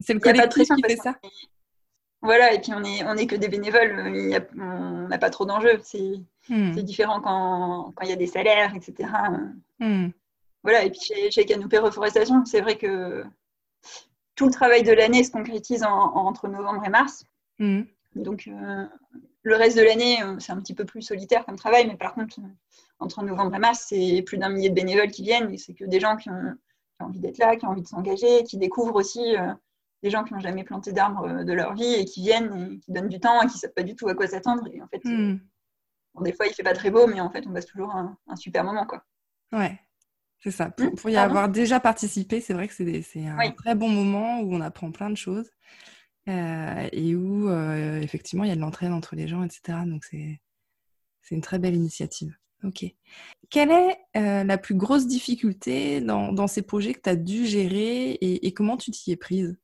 c'est 0.00 0.14
le 0.14 0.20
collectif 0.20 0.68
qui 0.68 0.82
fait 0.82 0.96
ça? 0.96 1.16
Voilà, 2.24 2.54
et 2.54 2.58
puis 2.58 2.72
on 2.74 2.82
est, 2.82 3.04
on 3.04 3.14
est 3.16 3.26
que 3.26 3.36
des 3.36 3.48
bénévoles, 3.48 4.40
on 4.58 5.08
n'a 5.08 5.18
pas 5.18 5.28
trop 5.28 5.44
d'enjeux. 5.44 5.78
C'est 5.82 6.22
hmm. 6.48 6.72
différent 6.76 7.20
quand 7.20 7.92
il 8.02 8.08
y 8.08 8.12
a 8.12 8.16
des 8.16 8.26
salaires, 8.26 8.74
etc. 8.74 9.10
Hmm. 9.78 10.08
Voilà, 10.62 10.84
et 10.84 10.90
puis 10.90 11.00
chez, 11.00 11.30
chez 11.30 11.44
Canopée 11.44 11.76
Reforestation, 11.76 12.46
c'est 12.46 12.62
vrai 12.62 12.78
que 12.78 13.24
tout 14.36 14.46
le 14.46 14.52
travail 14.52 14.82
de 14.82 14.92
l'année 14.92 15.22
se 15.22 15.30
concrétise 15.30 15.84
entre 15.84 16.48
novembre 16.48 16.82
et 16.86 16.88
mars. 16.88 17.26
Hmm. 17.58 17.82
Donc, 18.14 18.48
euh, 18.48 18.86
le 19.42 19.56
reste 19.56 19.76
de 19.76 19.82
l'année, 19.82 20.22
euh, 20.22 20.36
c'est 20.38 20.52
un 20.52 20.60
petit 20.60 20.74
peu 20.74 20.86
plus 20.86 21.02
solitaire 21.02 21.44
comme 21.44 21.56
travail, 21.56 21.86
mais 21.86 21.96
par 21.96 22.14
contre, 22.14 22.40
entre 23.00 23.22
novembre 23.22 23.54
et 23.54 23.58
mars, 23.58 23.84
c'est 23.88 24.22
plus 24.22 24.38
d'un 24.38 24.48
millier 24.48 24.70
de 24.70 24.74
bénévoles 24.74 25.10
qui 25.10 25.24
viennent, 25.24 25.52
et 25.52 25.58
c'est 25.58 25.74
que 25.74 25.84
des 25.84 26.00
gens 26.00 26.16
qui 26.16 26.30
ont, 26.30 26.54
envie 27.00 27.20
d'être 27.20 27.36
là, 27.36 27.56
qui 27.56 27.66
ont 27.66 27.70
envie 27.70 27.82
de 27.82 27.86
s'engager, 27.86 28.44
qui 28.44 28.56
découvrent 28.56 28.94
aussi 28.94 29.36
euh, 29.36 29.52
des 30.04 30.10
gens 30.10 30.22
qui 30.22 30.34
n'ont 30.34 30.40
jamais 30.40 30.64
planté 30.64 30.92
d'arbres 30.92 31.26
euh, 31.26 31.44
de 31.44 31.52
leur 31.54 31.74
vie 31.74 31.94
et 31.94 32.04
qui 32.04 32.20
viennent 32.20 32.72
et 32.72 32.78
qui 32.78 32.92
donnent 32.92 33.08
du 33.08 33.18
temps 33.18 33.40
et 33.40 33.46
qui 33.46 33.54
ne 33.54 33.58
savent 33.58 33.72
pas 33.72 33.82
du 33.82 33.96
tout 33.96 34.06
à 34.06 34.14
quoi 34.14 34.26
s'attendre. 34.26 34.68
Et 34.70 34.80
en 34.82 34.86
fait, 34.86 35.00
hmm. 35.02 35.38
des 36.20 36.32
fois, 36.34 36.46
il 36.46 36.50
ne 36.50 36.54
fait 36.54 36.62
pas 36.62 36.74
très 36.74 36.90
beau, 36.90 37.06
mais 37.06 37.20
en 37.20 37.30
fait, 37.30 37.46
on 37.46 37.52
passe 37.52 37.64
toujours 37.64 37.90
un, 37.96 38.14
super 38.36 38.64
moment. 38.64 38.84
Quoi. 38.84 39.02
Ouais, 39.52 39.80
c'est 40.40 40.50
ça. 40.50 40.70
Pour, 40.70 41.08
y 41.08 41.16
avoir 41.16 41.48
déjà 41.48 41.80
participé, 41.80 42.42
c'est 42.42 42.52
vrai 42.52 42.68
que 42.68 42.74
c'est 42.74 43.26
un 43.26 43.50
très 43.52 43.74
bon 43.74 43.88
moment 43.88 44.40
où 44.40 44.54
on 44.54 44.60
apprend 44.60 44.92
plein 44.92 45.08
de 45.08 45.16
choses 45.16 45.50
euh, 46.28 46.88
et 46.92 47.16
où, 47.16 47.48
euh, 47.48 47.98
effectivement, 48.00 48.44
il 48.44 48.48
y 48.48 48.52
a 48.52 48.56
de 48.56 48.60
l'entraide 48.60 48.92
entre 48.92 49.16
les 49.16 49.26
gens, 49.26 49.42
etc. 49.42 49.78
Donc, 49.86 50.04
c'est 50.04 50.38
une 51.30 51.40
très 51.40 51.58
belle 51.58 51.74
initiative. 51.74 52.36
Ok. 52.62 52.84
Quelle 53.48 53.70
est 53.70 54.44
la 54.44 54.58
plus 54.58 54.74
grosse 54.74 55.06
difficulté 55.06 56.02
dans, 56.02 56.46
ces 56.46 56.60
projets 56.60 56.92
que 56.92 57.00
tu 57.00 57.08
as 57.08 57.16
dû 57.16 57.46
gérer 57.46 58.18
et 58.20 58.52
comment 58.52 58.76
tu 58.76 58.90
t'y 58.90 59.10
es 59.10 59.16
prise? 59.16 59.56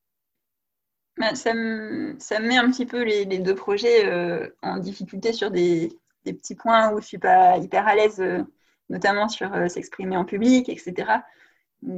Bah, 1.21 1.35
ça, 1.35 1.53
me, 1.53 2.17
ça, 2.19 2.41
met 2.41 2.57
un 2.57 2.71
petit 2.71 2.87
peu 2.87 3.03
les, 3.03 3.27
deux 3.27 3.55
projets 3.55 4.07
euh, 4.07 4.49
en 4.62 4.79
difficulté 4.79 5.35
sur 5.35 5.50
des, 5.50 5.93
petits 6.25 6.55
points 6.55 6.89
où 6.89 6.93
je 6.93 7.03
ne 7.03 7.07
suis 7.07 7.19
pas 7.19 7.59
hyper 7.59 7.87
à 7.87 7.95
l'aise, 7.95 8.21
euh, 8.21 8.43
notamment 8.89 9.29
sur 9.29 9.53
euh, 9.53 9.69
s'exprimer 9.69 10.17
en 10.17 10.25
public, 10.25 10.71
etc. 10.71 11.21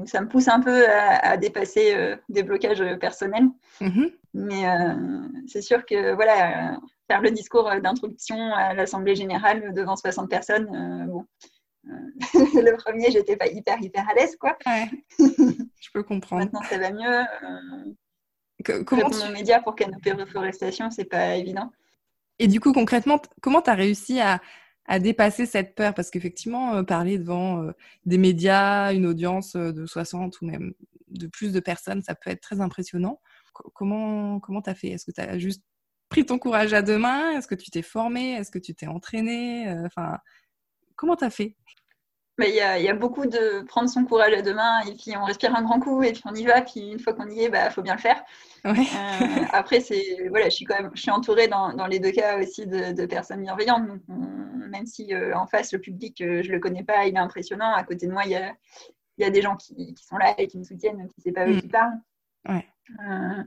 ça 0.06 0.20
me 0.20 0.26
pousse 0.26 0.48
un 0.48 0.58
peu 0.58 0.88
à, 0.88 1.36
dépasser 1.36 2.16
des 2.28 2.42
blocages 2.42 2.82
personnels. 2.98 3.48
Mm-hmm. 3.80 4.12
Mais 4.34 4.64
c'est 5.46 5.62
sûr 5.62 5.84
que 5.86 6.14
voilà, 6.14 6.78
faire 7.08 7.20
le 7.20 7.30
discours 7.30 7.70
d'introduction 7.80 8.54
à 8.54 8.74
l'Assemblée 8.74 9.14
générale 9.14 9.72
devant 9.72 9.96
60 9.96 10.30
personnes, 10.30 11.06
bon, 11.08 11.26
le 11.84 12.76
premier, 12.76 13.10
j'étais 13.10 13.36
pas 13.36 13.48
hyper, 13.48 13.80
hyper 13.80 14.08
à 14.08 14.14
l'aise, 14.14 14.36
quoi. 14.36 14.56
je 15.18 15.90
peux 15.92 16.02
comprendre. 16.02 16.44
Maintenant, 16.44 16.62
ça 16.62 16.78
va 16.78 16.92
mieux 16.92 17.24
comment 18.62 19.10
tu... 19.10 19.18
aux 19.18 19.32
médias 19.32 19.60
pour 19.60 19.74
Canopée 19.74 20.12
Reforestation, 20.12 20.90
c'est 20.90 21.04
pas 21.04 21.36
évident. 21.36 21.70
Et 22.38 22.48
du 22.48 22.60
coup, 22.60 22.72
concrètement, 22.72 23.20
comment 23.40 23.62
tu 23.62 23.70
as 23.70 23.74
réussi 23.74 24.20
à, 24.20 24.40
dépasser 24.98 25.46
cette 25.46 25.74
peur? 25.74 25.94
Parce 25.94 26.10
qu'effectivement, 26.10 26.74
euh, 26.74 26.82
parler 26.82 27.18
devant 27.18 27.62
euh, 27.62 27.72
des 28.04 28.18
médias, 28.18 28.92
une 28.92 29.06
audience 29.06 29.54
euh, 29.56 29.72
de 29.72 29.86
60 29.86 30.40
ou 30.40 30.46
même 30.46 30.74
de 31.08 31.26
plus 31.26 31.52
de 31.52 31.60
personnes, 31.60 32.02
ça 32.02 32.14
peut 32.14 32.30
être 32.30 32.40
très 32.40 32.60
impressionnant. 32.60 33.20
comment 33.74 34.40
comment 34.40 34.62
tu 34.62 34.70
as 34.70 34.74
fait? 34.74 34.88
Est-ce 34.88 35.06
que 35.06 35.12
tu 35.12 35.20
as 35.20 35.38
juste 35.38 35.62
pris 36.08 36.26
ton 36.26 36.38
courage 36.38 36.72
à 36.74 36.82
deux 36.82 36.98
mains? 36.98 37.32
Est-ce 37.32 37.46
que 37.46 37.54
tu 37.54 37.70
t'es 37.70 37.82
formé 37.82 38.32
Est-ce 38.32 38.50
que 38.50 38.58
tu 38.58 38.74
t'es 38.74 38.86
entraîné 38.86 39.68
Enfin, 39.86 40.18
comment 40.96 41.16
tu 41.16 41.24
as 41.24 41.30
fait? 41.30 41.56
Il 42.48 42.54
y, 42.54 42.88
a, 42.88 42.94
beaucoup 42.94 43.26
de 43.26 43.62
prendre 43.62 43.88
son 43.88 44.04
courage 44.04 44.32
à 44.32 44.42
deux 44.42 44.54
mains 44.54 44.80
et 44.86 44.94
puis 44.94 45.16
on 45.16 45.24
respire 45.24 45.54
un 45.54 45.62
grand 45.62 45.80
coup 45.80 46.02
et 46.02 46.12
puis 46.12 46.22
on 46.24 46.34
y 46.34 46.44
va. 46.44 46.62
Puis 46.62 46.90
une 46.90 46.98
fois 46.98 47.14
qu'on 47.14 47.28
y 47.28 47.40
est, 47.40 47.44
il 47.44 47.50
bah, 47.50 47.70
faut 47.70 47.82
bien 47.82 47.94
le 47.94 48.00
faire. 48.00 48.22
Euh, 48.64 48.70
après, 49.52 49.80
c'est 49.80 50.28
voilà, 50.28 50.46
je 50.46 50.54
suis 50.54 50.64
quand 50.64 50.80
même, 50.80 50.90
je 50.94 51.02
suis 51.02 51.10
entourée 51.10 51.48
dans, 51.48 51.72
dans 51.72 51.86
les 51.86 51.98
deux 51.98 52.12
cas 52.12 52.38
aussi 52.38 52.66
de, 52.66 53.06
personnes 53.06 53.42
bienveillantes. 53.42 53.86
Donc, 53.86 54.00
même 54.08 54.86
si 54.86 55.12
euh, 55.12 55.36
en 55.36 55.46
face 55.46 55.72
le 55.72 55.80
public, 55.80 56.20
euh, 56.20 56.42
je 56.42 56.52
le 56.52 56.60
connais 56.60 56.84
pas, 56.84 57.06
il 57.06 57.14
est 57.14 57.18
impressionnant. 57.18 57.72
À 57.72 57.82
côté 57.84 58.06
de 58.06 58.12
moi, 58.12 58.22
il 58.24 58.30
y 58.30 58.36
a, 58.36 58.54
y 59.18 59.24
a, 59.24 59.30
des 59.30 59.42
gens 59.42 59.56
qui, 59.56 59.94
qui, 59.94 60.04
sont 60.04 60.16
là 60.16 60.34
et 60.38 60.46
qui 60.46 60.58
me 60.58 60.64
soutiennent, 60.64 60.96
même 60.96 61.08
si 61.08 61.20
c'est 61.20 61.32
pas 61.32 61.46
eux 61.46 61.56
mm. 61.56 61.60
qui 61.60 61.68
parlent. 61.68 63.46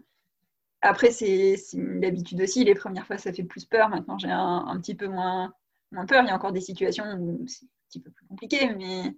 après, 0.82 1.12
c'est 1.12 1.56
l'habitude 1.76 2.42
aussi. 2.42 2.64
Les 2.64 2.76
premières 2.76 3.08
fois, 3.08 3.18
ça 3.18 3.32
fait 3.32 3.44
plus 3.44 3.66
peur. 3.66 3.90
Maintenant, 3.90 4.18
j'ai 4.18 4.32
un, 4.32 4.66
un, 4.68 4.80
petit 4.80 4.96
peu 4.96 5.08
moins, 5.08 5.54
moins 5.92 6.06
peur. 6.06 6.24
Il 6.24 6.28
y 6.28 6.32
a 6.32 6.36
encore 6.36 6.52
des 6.52 6.62
situations 6.62 7.06
où 7.18 7.46
petit 7.88 8.00
peu 8.00 8.12
plus 8.12 8.26
compliqué, 8.28 8.74
mais 8.76 9.16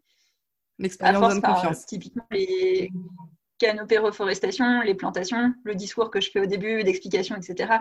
l'expérience 0.79 1.33
donne 1.33 1.41
confiance. 1.41 1.85
typiquement, 1.85 2.25
les 2.31 2.89
canopées 3.57 3.97
reforestation, 3.97 4.81
les 4.81 4.95
plantations, 4.95 5.53
le 5.63 5.75
discours 5.75 6.11
que 6.11 6.21
je 6.21 6.29
fais 6.31 6.39
au 6.39 6.45
début, 6.45 6.83
d'explication, 6.83 7.35
etc. 7.35 7.79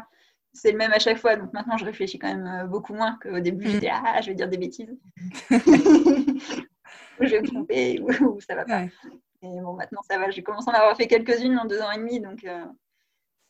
C'est 0.52 0.72
le 0.72 0.78
même 0.78 0.92
à 0.92 0.98
chaque 0.98 1.18
fois. 1.18 1.36
Donc 1.36 1.52
maintenant, 1.52 1.76
je 1.76 1.84
réfléchis 1.84 2.18
quand 2.18 2.34
même 2.34 2.46
euh, 2.46 2.66
beaucoup 2.66 2.94
moins 2.94 3.18
qu'au 3.22 3.40
début. 3.40 3.68
Mm. 3.68 3.70
J'étais 3.72 3.90
ah, 3.92 4.20
je 4.22 4.28
vais 4.28 4.34
dire 4.34 4.48
des 4.48 4.58
bêtises. 4.58 4.96
je 5.50 7.30
vais 7.30 7.42
me 7.42 7.46
tromper 7.46 8.00
ou, 8.00 8.40
ça 8.40 8.54
va 8.54 8.64
pas. 8.64 8.84
Et 8.84 9.60
bon, 9.60 9.74
maintenant, 9.74 10.00
ça 10.08 10.18
va. 10.18 10.30
J'ai 10.30 10.42
commencé 10.42 10.70
à 10.70 10.72
en 10.72 10.76
avoir 10.76 10.96
fait 10.96 11.06
quelques-unes 11.06 11.58
en 11.58 11.66
deux 11.66 11.80
ans 11.80 11.92
et 11.92 11.98
demi, 11.98 12.20
donc, 12.20 12.42
euh, 12.44 12.64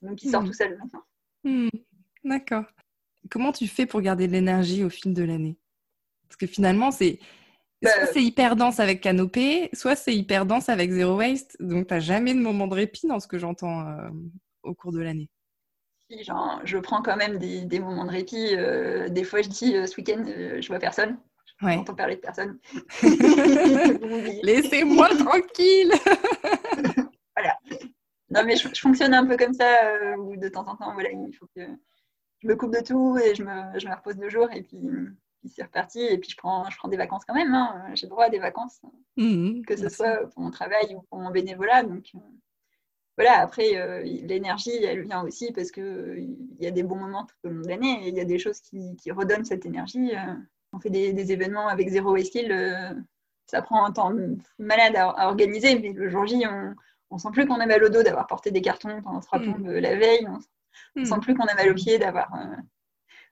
donc 0.02 0.22
il 0.22 0.30
sort 0.30 0.42
mm. 0.42 0.46
tout 0.46 0.52
seul 0.52 0.76
maintenant. 0.78 1.02
Mm. 1.44 1.68
D'accord. 2.24 2.64
Comment 3.30 3.52
tu 3.52 3.68
fais 3.68 3.86
pour 3.86 4.00
garder 4.00 4.26
de 4.26 4.32
l'énergie 4.32 4.84
au 4.84 4.90
fil 4.90 5.14
de 5.14 5.22
l'année? 5.22 5.56
Parce 6.28 6.36
que 6.36 6.46
finalement, 6.46 6.90
c'est 6.90 7.18
soit 7.82 8.00
bah, 8.00 8.06
c'est 8.12 8.22
hyper 8.22 8.56
dense 8.56 8.80
avec 8.80 9.00
Canopée, 9.00 9.68
soit 9.72 9.96
c'est 9.96 10.14
hyper 10.14 10.46
dense 10.46 10.68
avec 10.68 10.90
Zero 10.90 11.16
Waste. 11.16 11.56
Donc, 11.60 11.88
tu 11.88 11.94
n'as 11.94 12.00
jamais 12.00 12.34
de 12.34 12.40
moment 12.40 12.66
de 12.66 12.74
répit 12.74 13.06
dans 13.06 13.20
ce 13.20 13.26
que 13.26 13.38
j'entends 13.38 13.86
euh, 13.86 14.08
au 14.62 14.74
cours 14.74 14.92
de 14.92 15.00
l'année. 15.00 15.28
Genre, 16.22 16.60
je 16.64 16.78
prends 16.78 17.02
quand 17.02 17.16
même 17.16 17.38
des, 17.38 17.80
moments 17.80 18.04
de 18.04 18.10
répit. 18.10 18.54
Euh, 18.54 19.08
des 19.08 19.24
fois, 19.24 19.42
je 19.42 19.48
dis 19.48 19.76
euh, 19.76 19.86
ce 19.86 19.96
week-end, 19.96 20.24
je 20.26 20.66
vois 20.68 20.78
personne. 20.78 21.18
Je 21.60 21.66
n'entends 21.66 21.94
parler 21.94 22.16
de 22.16 22.20
personne. 22.20 22.58
Laissez-moi 24.42 25.08
tranquille. 25.08 25.92
voilà. 27.36 27.58
Non, 28.30 28.44
mais 28.44 28.56
je, 28.56 28.68
fonctionne 28.78 29.14
un 29.14 29.26
peu 29.26 29.36
comme 29.36 29.54
ça, 29.54 30.16
où 30.18 30.36
de 30.36 30.48
temps 30.48 30.66
en 30.66 30.76
temps, 30.76 30.92
voilà, 30.92 31.10
il 31.10 31.34
faut 31.34 31.46
que 31.56 31.62
je 32.40 32.48
me 32.48 32.56
coupe 32.56 32.74
de 32.74 32.84
tout 32.84 33.18
et 33.18 33.34
je 33.34 33.42
me, 33.42 33.78
je 33.78 33.88
me 33.88 33.94
repose 33.94 34.16
deux 34.16 34.28
jours. 34.28 34.48
Et 34.52 34.62
puis, 34.62 34.78
c'est 35.48 35.62
reparti. 35.62 36.00
Et 36.00 36.18
puis 36.18 36.30
je 36.30 36.36
prends, 36.36 36.68
je 36.70 36.76
prends 36.76 36.88
des 36.88 36.96
vacances 36.96 37.24
quand 37.26 37.34
même. 37.34 37.54
Hein. 37.54 37.84
J'ai 37.94 38.06
droit 38.06 38.24
à 38.24 38.30
des 38.30 38.38
vacances, 38.38 38.80
mmh, 39.16 39.62
que 39.62 39.76
ce 39.76 39.88
soit 39.88 40.28
pour 40.30 40.42
mon 40.42 40.50
travail 40.50 40.94
ou 40.94 41.02
pour 41.02 41.18
mon 41.18 41.30
bénévolat. 41.30 41.82
Donc 41.82 42.06
euh, 42.14 42.18
voilà, 43.16 43.40
après, 43.40 43.76
euh, 43.76 44.02
l'énergie, 44.02 44.82
elle 44.84 45.02
vient 45.02 45.22
aussi 45.22 45.52
parce 45.52 45.70
qu'il 45.70 45.82
euh, 45.82 46.18
il 46.18 46.64
y 46.64 46.66
a 46.66 46.70
des 46.70 46.82
bons 46.82 46.96
moments 46.96 47.24
tout 47.24 47.36
au 47.44 47.50
long 47.50 47.62
de 47.62 47.68
l'année 47.68 48.04
et 48.04 48.08
il 48.08 48.14
y 48.14 48.20
a 48.20 48.24
des 48.24 48.38
choses 48.38 48.60
qui, 48.60 48.96
qui 48.96 49.10
redonnent 49.10 49.44
cette 49.44 49.66
énergie. 49.66 50.12
on 50.72 50.80
fait 50.80 50.90
des, 50.90 51.32
événements 51.32 51.68
avec 51.68 51.88
Zéro 51.88 52.12
Waste 52.12 52.38
ça 53.48 53.62
prend 53.62 53.84
un 53.84 53.92
temps 53.92 54.12
malade 54.58 54.96
à, 54.96 55.28
organiser, 55.28 55.78
mais 55.78 55.92
le 55.92 56.08
jour 56.10 56.26
J, 56.26 56.44
on, 56.50 56.74
on 57.10 57.18
sent 57.18 57.28
plus 57.32 57.46
qu'on 57.46 57.60
a 57.60 57.66
mal 57.66 57.84
au 57.84 57.88
dos 57.88 58.02
d'avoir 58.02 58.26
porté 58.26 58.50
des 58.50 58.60
cartons 58.60 59.00
pendant 59.02 59.20
trois 59.20 59.38
mmh. 59.38 59.70
la 59.70 59.94
veille. 59.94 60.26
On, 60.28 60.38
ne 60.96 61.02
mmh. 61.02 61.04
sent 61.04 61.20
plus 61.22 61.34
qu'on 61.34 61.44
a 61.44 61.54
mal 61.54 61.70
aux 61.70 61.74
pieds 61.74 61.98
d'avoir 61.98 62.32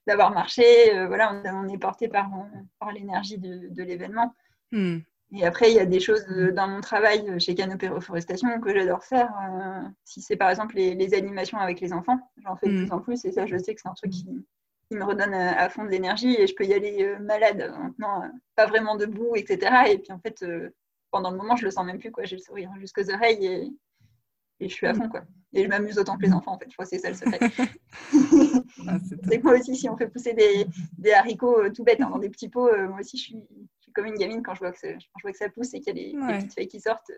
d'avoir 0.07 0.31
marché. 0.31 0.95
Euh, 0.95 1.07
voilà, 1.07 1.41
on, 1.45 1.69
est 1.69 1.79
porté 1.79 2.09
par, 2.09 2.31
par 2.79 2.93
l'énergie 2.93 3.39
de, 3.39 3.83
l'événement. 3.83 4.35
Hmm. 4.73 4.99
Et 5.33 5.45
après, 5.45 5.71
il 5.71 5.77
y 5.77 5.81
a 5.81 5.87
des 5.87 6.01
choses 6.01 6.25
euh, 6.31 6.53
dans 6.53 6.69
mon 6.69 6.81
travail 6.81 7.29
euh, 7.29 7.39
chez 7.39 7.55
Canopée 7.55 7.89
Reforestation 7.89 8.61
que 8.61 8.73
j'adore 8.73 9.05
faire. 9.05 9.33
si 10.05 10.23
c'est 10.23 10.37
par 10.37 10.51
exemple 10.51 10.77
les, 10.77 11.15
animations 11.15 11.59
avec 11.59 11.81
les 11.81 11.93
enfants, 11.93 12.19
j'en 12.39 12.57
fais 12.57 12.69
de 12.69 12.73
hmm. 12.73 12.79
plus 12.79 12.93
en 12.93 13.01
plus 13.01 13.25
et 13.25 13.33
ça, 13.33 13.47
je 13.47 13.57
sais 13.57 13.75
que 13.75 13.81
c'est 13.81 13.89
un 13.89 13.95
truc 13.95 14.13
qui, 14.13 14.47
qui, 14.89 14.97
me 14.97 15.05
redonne 15.05 15.35
à, 15.35 15.69
fond 15.69 15.85
de 15.85 15.91
l'énergie 15.91 16.37
et 16.39 16.47
je 16.47 16.55
peux 16.55 16.65
y 16.65 16.75
aller 16.75 17.17
malade, 17.21 17.73
maintenant, 17.79 18.31
pas 18.55 18.67
vraiment 18.67 18.97
debout, 18.97 19.35
etc. 19.37 19.91
Et 19.91 19.99
puis 19.99 20.13
en 20.13 20.19
fait, 20.19 20.45
pendant 21.11 21.31
le 21.31 21.37
moment, 21.37 21.57
je 21.57 21.65
le 21.65 21.71
sens 21.71 21.87
même 21.87 21.99
plus. 21.99 22.13
J'ai 22.25 22.37
le 22.37 22.43
sourire 22.43 22.71
jusqu'aux 22.79 23.11
oreilles 23.11 23.47
et, 23.47 23.73
et 24.61 24.69
je 24.69 24.75
suis 24.75 24.87
à 24.87 24.93
mm. 24.93 24.97
fond 24.97 25.09
quoi. 25.09 25.23
Et 25.53 25.63
je 25.63 25.69
m'amuse 25.69 25.99
autant 25.99 26.17
que 26.17 26.23
les 26.23 26.33
enfants 26.33 26.55
en 26.55 26.59
fait. 26.59 26.67
Je 26.69 26.75
crois 26.75 26.85
que 26.85 26.91
c'est 26.91 26.99
ça 26.99 27.09
le 27.09 27.15
secret. 27.15 27.39
Ah, 28.87 28.99
c'est 29.03 29.43
moi 29.43 29.55
aussi 29.55 29.75
si 29.77 29.89
on 29.89 29.97
fait 29.97 30.09
pousser 30.09 30.35
des, 30.35 30.67
des 30.99 31.13
haricots 31.13 31.59
euh, 31.59 31.71
tout 31.71 31.85
bêtes 31.85 32.03
hein, 32.03 32.11
dans 32.11 32.19
des 32.19 32.29
petits 32.29 32.51
pots, 32.51 32.69
euh, 32.69 32.87
moi 32.89 33.01
aussi 33.01 33.17
je 33.17 33.23
suis, 33.23 33.37
je 33.79 33.83
suis, 33.85 33.93
comme 33.93 34.05
une 34.05 34.17
gamine 34.17 34.43
quand 34.43 34.55
je 34.55 34.59
vois 34.59 34.73
que, 34.73 34.93
quand 34.93 35.19
je 35.19 35.23
vois 35.23 35.33
que 35.33 35.39
ça 35.39 35.49
pousse 35.49 35.73
et 35.73 35.81
qu'il 35.81 35.97
y 35.97 36.19
a 36.19 36.29
des, 36.29 36.37
petites 36.37 36.55
feuilles 36.55 36.69
qui 36.69 36.81
sortent. 36.81 37.11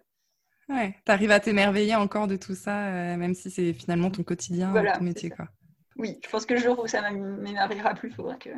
Ouais, 0.69 0.95
tu 1.05 1.11
arrives 1.11 1.33
à 1.33 1.41
t'émerveiller 1.41 1.97
encore 1.97 2.29
de 2.29 2.37
tout 2.37 2.55
ça, 2.55 2.89
euh, 2.89 3.17
même 3.17 3.35
si 3.35 3.51
c'est 3.51 3.73
finalement 3.73 4.11
ton 4.11 4.23
quotidien, 4.23 4.73
ton 4.95 5.03
métier 5.03 5.31
quoi. 5.31 5.49
Oui, 5.97 6.19
je 6.23 6.29
pense 6.29 6.47
que 6.47 6.55
le 6.55 6.61
jour 6.61 6.79
où 6.79 6.87
ça 6.87 7.11
m'émerveillera 7.11 7.95
plus, 7.95 8.11
il 8.11 8.15
faudra 8.15 8.37
que, 8.37 8.51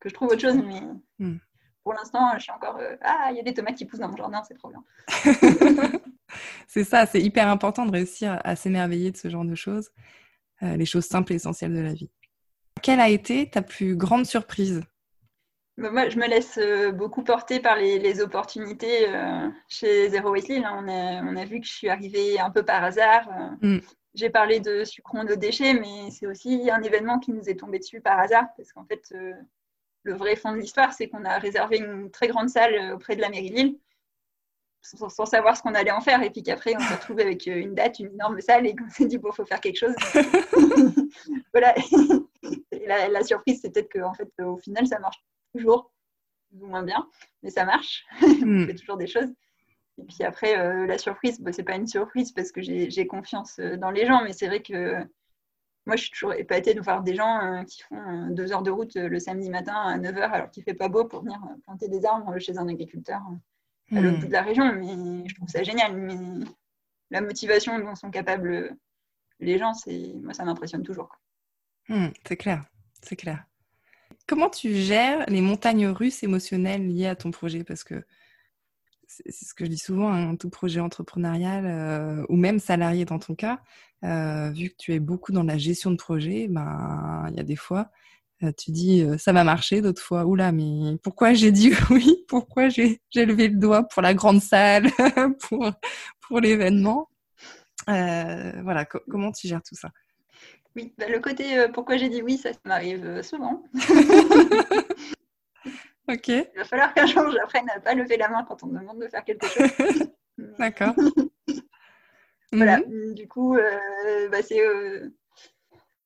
que, 0.00 0.08
je 0.08 0.14
trouve 0.14 0.28
autre 0.28 0.40
chose, 0.40 0.56
mais 0.56 0.82
mm. 1.20 1.38
Pour 1.82 1.94
l'instant, 1.94 2.32
je 2.36 2.42
suis 2.42 2.52
encore 2.52 2.78
ah, 3.02 3.28
il 3.30 3.36
y 3.36 3.40
a 3.40 3.42
des 3.42 3.54
tomates 3.54 3.76
qui 3.76 3.84
poussent 3.84 4.00
dans 4.00 4.08
mon 4.08 4.16
jardin, 4.16 4.42
c'est 4.46 4.54
trop 4.54 4.70
bien. 4.70 4.82
c'est 6.66 6.84
ça, 6.84 7.06
c'est 7.06 7.20
hyper 7.20 7.48
important 7.48 7.86
de 7.86 7.92
réussir 7.92 8.40
à 8.44 8.56
s'émerveiller 8.56 9.10
de 9.10 9.16
ce 9.16 9.28
genre 9.28 9.44
de 9.44 9.54
choses, 9.54 9.90
euh, 10.62 10.76
les 10.76 10.86
choses 10.86 11.06
simples 11.06 11.32
et 11.32 11.36
essentielles 11.36 11.74
de 11.74 11.80
la 11.80 11.92
vie. 11.92 12.10
Quelle 12.82 13.00
a 13.00 13.08
été 13.08 13.48
ta 13.50 13.62
plus 13.62 13.96
grande 13.96 14.26
surprise? 14.26 14.82
Bah, 15.78 15.90
moi, 15.90 16.08
je 16.08 16.18
me 16.18 16.26
laisse 16.26 16.58
euh, 16.58 16.92
beaucoup 16.92 17.22
porter 17.22 17.60
par 17.60 17.76
les, 17.76 18.20
opportunités 18.20 19.08
euh, 19.08 19.48
chez 19.68 20.10
Zero 20.10 20.30
Waste 20.30 20.50
on, 20.50 20.88
a, 20.88 21.22
on, 21.22 21.36
a, 21.36 21.44
vu 21.44 21.60
que 21.60 21.66
je 21.66 21.72
suis 21.72 21.88
arrivée 21.88 22.38
un 22.38 22.50
peu 22.50 22.62
par 22.62 22.84
hasard. 22.84 23.28
Mm. 23.62 23.78
j'ai 24.14 24.28
parlé 24.28 24.60
de 24.60 24.84
sucrons 24.84 25.24
de 25.24 25.34
déchets, 25.34 25.74
mais 25.74 26.10
c'est 26.10 26.26
aussi 26.26 26.70
un 26.70 26.82
événement 26.82 27.18
qui 27.18 27.32
nous 27.32 27.48
est 27.48 27.58
tombé 27.58 27.78
dessus 27.78 28.00
par 28.00 28.18
hasard, 28.18 28.46
parce 28.56 28.72
qu'en 28.72 28.84
fait, 28.84 29.02
euh, 29.14 29.32
le 30.04 30.14
vrai 30.14 30.36
fond 30.36 30.52
de 30.52 30.58
l'histoire, 30.58 30.92
c'est 30.92 31.08
qu'on 31.08 31.24
a 31.24 31.38
réservé 31.38 31.78
une 31.78 32.10
très 32.10 32.28
grande 32.28 32.48
salle 32.48 32.74
euh, 32.74 32.94
auprès 32.94 33.16
de 33.16 33.20
la 33.20 33.28
mairie 33.28 33.50
de 33.50 33.56
Lille, 33.56 33.78
sans, 34.82 35.26
savoir 35.26 35.56
ce 35.56 35.62
qu'on 35.62 35.74
allait 35.74 35.92
en 35.92 36.00
faire, 36.00 36.22
et 36.22 36.30
puis 36.30 36.42
qu'après, 36.42 36.74
on 36.76 36.80
s'est 36.80 36.94
retrouvé 36.94 37.22
avec 37.22 37.46
euh, 37.46 37.56
une 37.56 37.74
date, 37.74 38.00
une 38.00 38.12
énorme 38.12 38.40
salle, 38.40 38.66
et 38.66 38.74
qu'on 38.74 38.88
s'est 38.88 39.06
dit, 39.06 39.18
bon, 39.18 39.30
il 39.30 39.36
faut 39.36 39.44
faire 39.44 39.60
quelque 39.60 39.78
chose. 39.78 39.94
voilà. 41.52 41.74
la, 43.08 43.22
surprise, 43.22 43.60
c'est 43.62 43.70
peut-être 43.70 43.92
qu'en 43.92 44.12
fait, 44.14 44.28
au 44.42 44.56
final, 44.56 44.86
ça 44.86 44.98
marche 44.98 45.22
toujours, 45.54 45.92
plus 46.50 46.62
ou 46.62 46.66
moins 46.66 46.82
bien, 46.82 47.08
mais 47.42 47.50
ça 47.50 47.64
marche. 47.64 48.04
on 48.22 48.26
hmm. 48.26 48.66
fait 48.66 48.74
toujours 48.74 48.96
des 48.96 49.06
choses. 49.06 49.32
Et 49.98 50.04
puis 50.04 50.24
après, 50.24 50.58
euh, 50.58 50.86
la 50.86 50.98
surprise, 50.98 51.40
bah, 51.40 51.52
c'est 51.52 51.62
pas 51.62 51.76
une 51.76 51.86
surprise 51.86 52.32
parce 52.32 52.50
que 52.50 52.60
j'ai 52.60 53.06
confiance 53.06 53.60
dans 53.60 53.90
les 53.90 54.06
gens, 54.06 54.24
mais 54.24 54.32
c'est 54.32 54.48
vrai 54.48 54.62
que 54.62 55.06
moi, 55.86 55.96
je 55.96 56.02
suis 56.02 56.10
toujours 56.12 56.34
épatée 56.34 56.74
de 56.74 56.80
voir 56.80 57.02
des 57.02 57.14
gens 57.14 57.40
euh, 57.40 57.64
qui 57.64 57.82
font 57.82 58.28
deux 58.30 58.52
heures 58.52 58.62
de 58.62 58.70
route 58.70 58.94
le 58.94 59.18
samedi 59.18 59.50
matin 59.50 59.74
à 59.74 59.98
9h 59.98 60.30
alors 60.30 60.50
qu'il 60.50 60.62
fait 60.62 60.74
pas 60.74 60.88
beau 60.88 61.04
pour 61.04 61.22
venir 61.22 61.40
planter 61.64 61.88
des 61.88 62.04
arbres 62.04 62.38
chez 62.38 62.56
un 62.56 62.68
agriculteur 62.68 63.20
à 63.90 64.00
l'autre 64.00 64.18
hmm. 64.18 64.20
bout 64.20 64.26
de 64.28 64.32
la 64.32 64.42
région. 64.42 64.72
Mais 64.72 65.28
je 65.28 65.34
trouve 65.34 65.48
ça 65.48 65.62
génial. 65.64 65.96
Mais 65.96 66.44
la 67.10 67.20
motivation 67.20 67.78
dont 67.80 67.96
sont 67.96 68.10
capables 68.10 68.76
les 69.40 69.58
gens, 69.58 69.72
moi, 70.22 70.34
ça 70.34 70.44
m'impressionne 70.44 70.84
toujours. 70.84 71.10
Hmm, 71.88 72.08
c'est 72.26 72.36
clair, 72.36 72.64
c'est 73.02 73.16
clair. 73.16 73.44
Comment 74.28 74.50
tu 74.50 74.74
gères 74.74 75.26
les 75.28 75.40
montagnes 75.40 75.88
russes 75.88 76.22
émotionnelles 76.22 76.86
liées 76.86 77.08
à 77.08 77.16
ton 77.16 77.32
projet? 77.32 77.64
Parce 77.64 77.82
que 77.82 78.04
c'est 79.26 79.44
ce 79.44 79.54
que 79.54 79.64
je 79.64 79.70
dis 79.70 79.78
souvent, 79.78 80.12
un 80.12 80.36
tout 80.36 80.50
projet 80.50 80.80
entrepreneurial 80.80 81.66
euh, 81.66 82.24
ou 82.28 82.36
même 82.36 82.58
salarié 82.58 83.04
dans 83.04 83.18
ton 83.18 83.34
cas, 83.34 83.60
euh, 84.04 84.50
vu 84.50 84.70
que 84.70 84.74
tu 84.78 84.92
es 84.92 85.00
beaucoup 85.00 85.32
dans 85.32 85.42
la 85.42 85.58
gestion 85.58 85.90
de 85.90 85.96
projet, 85.96 86.48
ben 86.48 87.26
il 87.30 87.36
y 87.36 87.40
a 87.40 87.42
des 87.42 87.56
fois, 87.56 87.90
euh, 88.42 88.52
tu 88.56 88.70
dis 88.70 89.04
ça 89.18 89.32
va 89.32 89.44
marcher, 89.44 89.80
d'autres 89.80 90.02
fois, 90.02 90.24
oula, 90.24 90.52
mais 90.52 90.96
pourquoi 91.02 91.34
j'ai 91.34 91.52
dit 91.52 91.72
oui? 91.90 92.24
Pourquoi 92.28 92.68
j'ai 92.68 93.00
levé 93.14 93.48
le 93.48 93.58
doigt 93.58 93.84
pour 93.84 94.02
la 94.02 94.14
grande 94.14 94.40
salle, 94.40 94.90
pour, 95.48 95.70
pour 96.20 96.40
l'événement? 96.40 97.08
Voilà, 97.86 98.84
comment 98.84 99.32
tu 99.32 99.48
gères 99.48 99.62
tout 99.62 99.76
ça? 99.76 99.90
Oui, 100.74 100.94
bah, 100.96 101.06
le 101.08 101.20
côté 101.20 101.66
pourquoi 101.74 101.98
j'ai 101.98 102.08
dit 102.08 102.22
oui, 102.22 102.38
ça 102.38 102.50
m'arrive 102.64 103.22
souvent. 103.22 103.62
Il 106.54 106.58
va 106.58 106.64
falloir 106.64 106.94
qu'un 106.94 107.06
jour 107.06 107.30
j'apprenne 107.30 107.68
à 107.70 107.76
ne 107.76 107.82
pas 107.82 107.94
lever 107.94 108.16
la 108.16 108.28
main 108.28 108.44
quand 108.44 108.62
on 108.62 108.66
me 108.66 108.80
demande 108.80 109.00
de 109.00 109.08
faire 109.08 109.24
quelque 109.24 109.46
chose. 109.46 109.70
D'accord. 110.58 110.94
voilà, 112.52 112.78
mhm. 112.78 113.14
du 113.14 113.28
coup, 113.28 113.56
euh, 113.56 114.28
bah, 114.28 114.42
c'est 114.42 114.60
euh, 114.60 115.10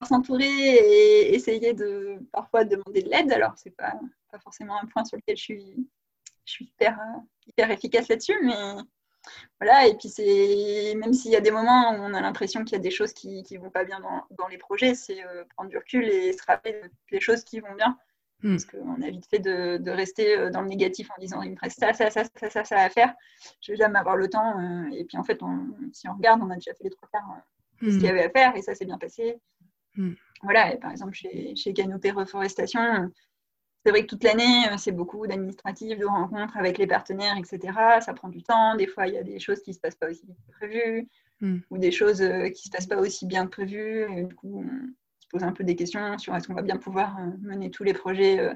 s'entourer 0.05 0.45
et 0.45 1.35
essayer 1.35 1.73
de 1.73 2.19
parfois 2.31 2.63
demander 2.63 3.03
de 3.03 3.09
l'aide. 3.09 3.31
Alors, 3.31 3.53
c'est 3.57 3.75
pas, 3.75 3.99
pas 4.31 4.39
forcément 4.39 4.79
un 4.81 4.85
point 4.85 5.05
sur 5.05 5.17
lequel 5.17 5.37
je 5.37 5.43
suis, 5.43 5.89
je 6.45 6.51
suis 6.51 6.65
hyper, 6.65 6.99
hyper 7.47 7.71
efficace 7.71 8.07
là-dessus, 8.07 8.37
mais 8.43 8.55
voilà. 9.59 9.87
Et 9.87 9.95
puis, 9.95 10.09
c'est 10.09 10.93
même 10.95 11.13
s'il 11.13 11.31
y 11.31 11.35
a 11.35 11.41
des 11.41 11.51
moments 11.51 11.91
où 11.91 12.01
on 12.01 12.13
a 12.13 12.21
l'impression 12.21 12.63
qu'il 12.63 12.73
y 12.73 12.79
a 12.79 12.83
des 12.83 12.91
choses 12.91 13.13
qui 13.13 13.43
ne 13.51 13.59
vont 13.59 13.69
pas 13.69 13.83
bien 13.83 13.99
dans, 13.99 14.25
dans 14.37 14.47
les 14.47 14.57
projets, 14.57 14.95
c'est 14.95 15.23
euh, 15.25 15.43
prendre 15.55 15.69
du 15.69 15.77
recul 15.77 16.07
et 16.07 16.33
se 16.33 16.43
rappeler 16.45 16.81
des 17.11 17.19
choses 17.19 17.43
qui 17.43 17.59
vont 17.59 17.73
bien. 17.75 17.97
Hmm. 18.43 18.51
Parce 18.51 18.65
qu'on 18.65 19.01
a 19.01 19.09
vite 19.09 19.25
fait 19.27 19.39
de, 19.39 19.89
rester 19.89 20.37
euh, 20.37 20.49
dans 20.51 20.61
le 20.61 20.67
négatif 20.67 21.09
en 21.09 21.19
disant 21.19 21.41
il 21.41 21.51
me 21.51 21.59
reste 21.59 21.79
ça, 21.79 21.93
ça, 21.93 22.11
ça, 22.11 22.23
ça, 22.23 22.49
ça, 22.49 22.63
ça 22.63 22.79
à 22.79 22.89
faire. 22.89 23.13
Je 23.61 23.71
vais 23.71 23.77
jamais 23.77 23.97
avoir 23.97 24.15
le 24.15 24.29
temps. 24.29 24.59
Euh, 24.59 24.89
et 24.91 25.05
puis 25.05 25.17
en 25.17 25.23
fait, 25.23 25.39
si 25.91 26.07
on 26.07 26.13
regarde, 26.13 26.41
on 26.43 26.49
a 26.51 26.55
déjà 26.55 26.73
fait 26.75 26.83
les 26.83 26.89
trois 26.91 27.09
quarts 27.11 27.31
euh, 27.31 27.87
de 27.87 27.91
ce 27.91 27.97
qu'il 27.97 28.05
y 28.05 28.07
hmm. 28.07 28.11
avait 28.11 28.23
à 28.25 28.29
faire 28.29 28.55
et 28.55 28.61
ça 28.61 28.75
s'est 28.75 28.85
bien 28.85 28.99
passé. 28.99 29.39
Hmm. 29.95 30.13
Voilà, 30.43 30.71
et 30.71 30.77
par 30.77 30.91
exemple, 30.91 31.13
chez, 31.13 31.55
chez 31.55 31.73
Canopée 31.73 32.11
Reforestation, 32.11 33.09
c'est 33.83 33.89
vrai 33.89 34.03
que 34.03 34.07
toute 34.07 34.23
l'année, 34.23 34.65
c'est 34.77 34.91
beaucoup 34.91 35.25
d'administratifs, 35.25 35.97
de 35.97 36.05
rencontres 36.05 36.57
avec 36.57 36.77
les 36.77 36.85
partenaires, 36.85 37.37
etc. 37.37 37.73
Ça 38.01 38.13
prend 38.13 38.29
du 38.29 38.43
temps. 38.43 38.75
Des 38.75 38.85
fois, 38.85 39.07
il 39.07 39.15
y 39.15 39.17
a 39.17 39.23
des 39.23 39.39
choses 39.39 39.61
qui 39.61 39.71
ne 39.71 39.75
se 39.75 39.79
passent 39.79 39.95
pas 39.95 40.09
aussi 40.09 40.27
vite 40.27 40.37
que 40.45 40.51
prévu 40.51 41.07
ou 41.71 41.77
des 41.77 41.91
choses 41.91 42.17
qui 42.17 42.23
ne 42.23 42.53
se 42.53 42.69
passent 42.69 42.87
pas 42.87 42.99
aussi 42.99 43.25
bien 43.25 43.45
que 43.45 43.51
prévu. 43.51 44.05
Et 44.15 44.23
du 44.25 44.35
coup, 44.35 44.63
pose 45.29 45.43
un 45.43 45.51
peu 45.51 45.63
des 45.63 45.75
questions 45.75 46.17
sur 46.17 46.35
est-ce 46.35 46.47
qu'on 46.47 46.53
va 46.53 46.61
bien 46.61 46.77
pouvoir 46.77 47.17
euh, 47.19 47.31
mener 47.41 47.69
tous 47.71 47.83
les 47.83 47.93
projets 47.93 48.39
euh, 48.39 48.53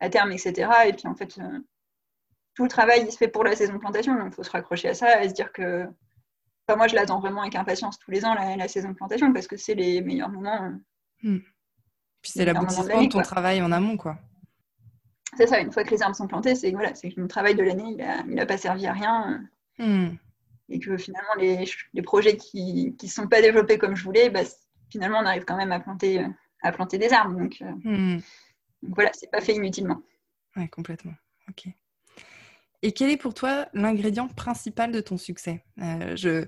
à 0.00 0.08
terme, 0.08 0.32
etc. 0.32 0.70
Et 0.86 0.92
puis 0.92 1.06
en 1.06 1.14
fait, 1.14 1.38
euh, 1.38 1.58
tout 2.54 2.64
le 2.64 2.68
travail 2.68 3.02
il 3.06 3.12
se 3.12 3.16
fait 3.16 3.28
pour 3.28 3.44
la 3.44 3.56
saison 3.56 3.74
de 3.74 3.78
plantation, 3.78 4.14
donc 4.16 4.28
il 4.28 4.34
faut 4.34 4.42
se 4.42 4.50
raccrocher 4.50 4.88
à 4.88 4.94
ça 4.94 5.22
et 5.22 5.28
se 5.28 5.34
dire 5.34 5.52
que 5.52 5.86
enfin, 6.66 6.76
moi 6.76 6.88
je 6.88 6.94
l'attends 6.94 7.20
vraiment 7.20 7.42
avec 7.42 7.54
impatience 7.54 7.98
tous 7.98 8.10
les 8.10 8.24
ans, 8.24 8.34
la, 8.34 8.68
saison 8.68 8.90
de 8.90 8.94
plantation, 8.94 9.32
parce 9.32 9.46
que 9.46 9.56
c'est 9.56 9.74
les 9.74 10.00
meilleurs 10.00 10.30
moments. 10.30 10.72
Hmm. 11.22 11.38
Puis 12.20 12.32
c'est 12.32 12.44
l'aboutissement 12.44 13.02
de 13.02 13.08
ton 13.08 13.22
travail 13.22 13.62
en 13.62 13.72
amont, 13.72 13.96
quoi. 13.96 14.18
C'est 15.36 15.46
ça, 15.46 15.60
une 15.60 15.72
fois 15.72 15.82
que 15.82 15.90
les 15.90 16.02
arbres 16.02 16.14
sont 16.14 16.26
plantés, 16.26 16.54
c'est 16.54 16.70
voilà, 16.72 16.92
que 16.92 17.20
mon 17.20 17.26
travail 17.26 17.54
de 17.54 17.62
l'année, 17.62 17.96
il 18.28 18.34
n'a 18.34 18.46
pas 18.46 18.58
servi 18.58 18.86
à 18.86 18.92
rien. 18.92 19.42
Hmm. 19.78 20.10
Et 20.68 20.78
que 20.78 20.96
finalement, 20.96 21.34
les, 21.38 21.64
les 21.94 22.02
projets 22.02 22.36
qui 22.36 22.94
ne 23.02 23.08
sont 23.08 23.28
pas 23.28 23.40
développés 23.40 23.78
comme 23.78 23.96
je 23.96 24.04
voulais, 24.04 24.30
bah, 24.30 24.42
finalement, 24.92 25.18
on 25.20 25.26
arrive 25.26 25.44
quand 25.44 25.56
même 25.56 25.72
à 25.72 25.80
planter, 25.80 26.20
euh, 26.20 26.28
à 26.62 26.70
planter 26.70 26.98
des 26.98 27.12
arbres. 27.12 27.36
Donc, 27.36 27.58
hmm. 27.60 28.18
donc 28.82 28.94
voilà, 28.94 29.10
c'est 29.14 29.30
pas 29.30 29.40
fait 29.40 29.54
inutilement. 29.54 30.02
Oui, 30.56 30.68
complètement. 30.68 31.14
Ok. 31.48 31.66
Et 32.82 32.92
quel 32.92 33.10
est 33.10 33.16
pour 33.16 33.32
toi 33.32 33.68
l'ingrédient 33.72 34.28
principal 34.28 34.92
de 34.92 35.00
ton 35.00 35.16
succès? 35.16 35.64
Euh, 35.80 36.14
je... 36.16 36.44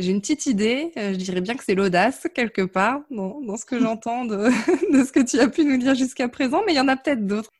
J'ai 0.00 0.12
une 0.12 0.20
petite 0.20 0.46
idée, 0.46 0.92
je 0.94 1.16
dirais 1.16 1.40
bien 1.40 1.56
que 1.56 1.64
c'est 1.64 1.74
l'audace 1.74 2.28
quelque 2.32 2.62
part 2.62 3.00
dans, 3.10 3.40
dans 3.40 3.56
ce 3.56 3.64
que 3.64 3.80
j'entends 3.80 4.24
de, 4.24 4.36
de, 4.92 5.04
ce 5.04 5.10
que 5.10 5.18
tu 5.18 5.40
as 5.40 5.48
pu 5.48 5.64
nous 5.64 5.76
dire 5.76 5.96
jusqu'à 5.96 6.28
présent, 6.28 6.62
mais 6.64 6.72
il 6.72 6.76
y 6.76 6.80
en 6.80 6.86
a 6.86 6.96
peut-être 6.96 7.26
d'autres. 7.26 7.50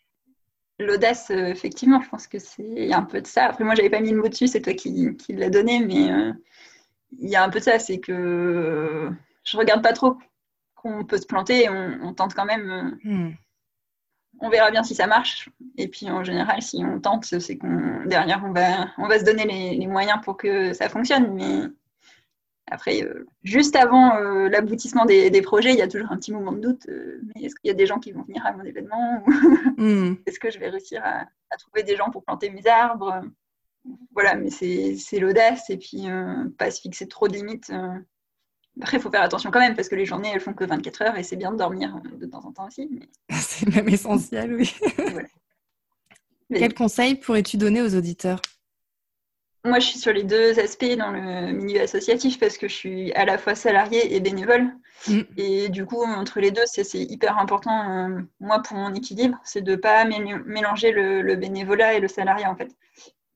L'audace, 0.78 1.30
effectivement, 1.30 2.00
je 2.00 2.08
pense 2.08 2.28
que 2.28 2.38
c'est 2.38 2.92
un 2.92 3.02
peu 3.02 3.20
de 3.20 3.26
ça. 3.26 3.46
Après, 3.46 3.64
moi, 3.64 3.74
j'avais 3.74 3.90
pas 3.90 3.98
mis 3.98 4.12
le 4.12 4.18
mot 4.18 4.28
dessus, 4.28 4.46
c'est 4.46 4.60
toi 4.60 4.74
qui, 4.74 5.16
qui 5.16 5.32
l'as 5.32 5.50
donné, 5.50 5.80
mais 5.80 6.32
il 7.18 7.28
y 7.28 7.34
a 7.34 7.42
un 7.42 7.48
peu 7.48 7.58
de 7.58 7.64
ça, 7.64 7.80
c'est 7.80 7.98
que 7.98 9.10
je 9.48 9.56
regarde 9.56 9.82
pas 9.82 9.92
trop 9.92 10.16
qu'on 10.74 11.04
peut 11.04 11.18
se 11.18 11.26
planter, 11.26 11.68
on, 11.68 12.14
tente 12.14 12.34
quand 12.34 12.44
même. 12.44 12.70
Euh, 12.70 13.10
hmm. 13.10 13.34
On 14.40 14.50
verra 14.50 14.70
bien 14.70 14.84
si 14.84 14.94
ça 14.94 15.06
marche. 15.06 15.48
Et 15.76 15.88
puis 15.88 16.08
en 16.10 16.22
général, 16.22 16.62
si 16.62 16.84
on 16.84 17.00
tente, 17.00 17.24
c'est 17.24 17.58
qu'on 17.58 18.04
derrière 18.06 18.42
on 18.44 18.52
va, 18.52 18.88
on 18.98 19.08
va 19.08 19.18
se 19.18 19.24
donner 19.24 19.44
les, 19.44 19.86
moyens 19.86 20.20
pour 20.22 20.36
que 20.36 20.72
ça 20.74 20.88
fonctionne. 20.88 21.34
Mais 21.34 21.62
après, 22.70 23.02
euh, 23.02 23.26
juste 23.42 23.74
avant 23.74 24.14
euh, 24.16 24.48
l'aboutissement 24.48 25.06
des, 25.06 25.42
projets, 25.42 25.72
il 25.72 25.78
y 25.78 25.82
a 25.82 25.88
toujours 25.88 26.12
un 26.12 26.16
petit 26.16 26.32
moment 26.32 26.52
de 26.52 26.60
doute. 26.60 26.86
mais 26.86 27.42
est-ce 27.42 27.56
qu'il 27.56 27.68
y 27.68 27.70
a 27.70 27.74
des 27.74 27.86
gens 27.86 27.98
qui 27.98 28.12
vont 28.12 28.22
venir 28.22 28.46
à 28.46 28.52
mon 28.52 28.62
événement 28.62 29.24
hmm. 29.76 30.14
Est-ce 30.26 30.38
que 30.38 30.50
je 30.50 30.60
vais 30.60 30.68
réussir 30.68 31.02
à, 31.04 31.26
trouver 31.58 31.82
des 31.82 31.96
gens 31.96 32.10
pour 32.10 32.22
planter 32.22 32.50
mes 32.50 32.66
arbres? 32.68 33.22
Voilà, 34.12 34.36
mais 34.36 34.50
c'est 34.50 35.18
l'audace 35.18 35.68
et 35.70 35.78
puis 35.78 36.06
pas 36.58 36.70
se 36.70 36.80
fixer 36.80 37.08
trop 37.08 37.26
de 37.26 37.32
limites. 37.32 37.72
Après, 38.80 38.96
il 38.96 39.00
faut 39.00 39.10
faire 39.10 39.22
attention 39.22 39.50
quand 39.50 39.60
même 39.60 39.74
parce 39.74 39.88
que 39.88 39.94
les 39.94 40.06
journées, 40.06 40.30
elles 40.32 40.40
font 40.40 40.52
que 40.52 40.64
24 40.64 41.02
heures 41.02 41.16
et 41.16 41.22
c'est 41.22 41.36
bien 41.36 41.52
de 41.52 41.56
dormir 41.56 41.96
euh, 41.96 42.16
de 42.16 42.26
temps 42.26 42.44
en 42.44 42.52
temps 42.52 42.66
aussi. 42.66 42.88
c'est 43.30 43.68
même 43.74 43.88
essentiel, 43.88 44.54
oui. 44.54 44.74
Quel 46.54 46.72
conseil 46.74 47.14
pourrais-tu 47.16 47.56
donner 47.56 47.82
aux 47.82 47.94
auditeurs? 47.94 48.40
Moi, 49.64 49.80
je 49.80 49.86
suis 49.86 49.98
sur 49.98 50.12
les 50.12 50.22
deux 50.22 50.58
aspects 50.58 50.96
dans 50.96 51.10
le 51.10 51.52
milieu 51.52 51.82
associatif 51.82 52.38
parce 52.38 52.56
que 52.56 52.68
je 52.68 52.74
suis 52.74 53.12
à 53.12 53.24
la 53.24 53.36
fois 53.36 53.54
salarié 53.54 54.14
et 54.14 54.20
bénévole. 54.20 54.72
Mm. 55.08 55.20
Et 55.36 55.68
du 55.68 55.84
coup, 55.84 56.02
entre 56.02 56.40
les 56.40 56.50
deux, 56.50 56.62
c'est 56.64 56.86
hyper 56.94 57.38
important, 57.38 58.08
euh, 58.08 58.20
moi, 58.40 58.62
pour 58.62 58.76
mon 58.76 58.94
équilibre, 58.94 59.38
c'est 59.44 59.60
de 59.60 59.72
ne 59.72 59.76
pas 59.76 60.04
mélanger 60.04 60.92
le, 60.92 61.20
le, 61.20 61.36
bénévolat 61.36 61.94
et 61.94 62.00
le 62.00 62.08
salariat, 62.08 62.50
en 62.50 62.56
fait 62.56 62.70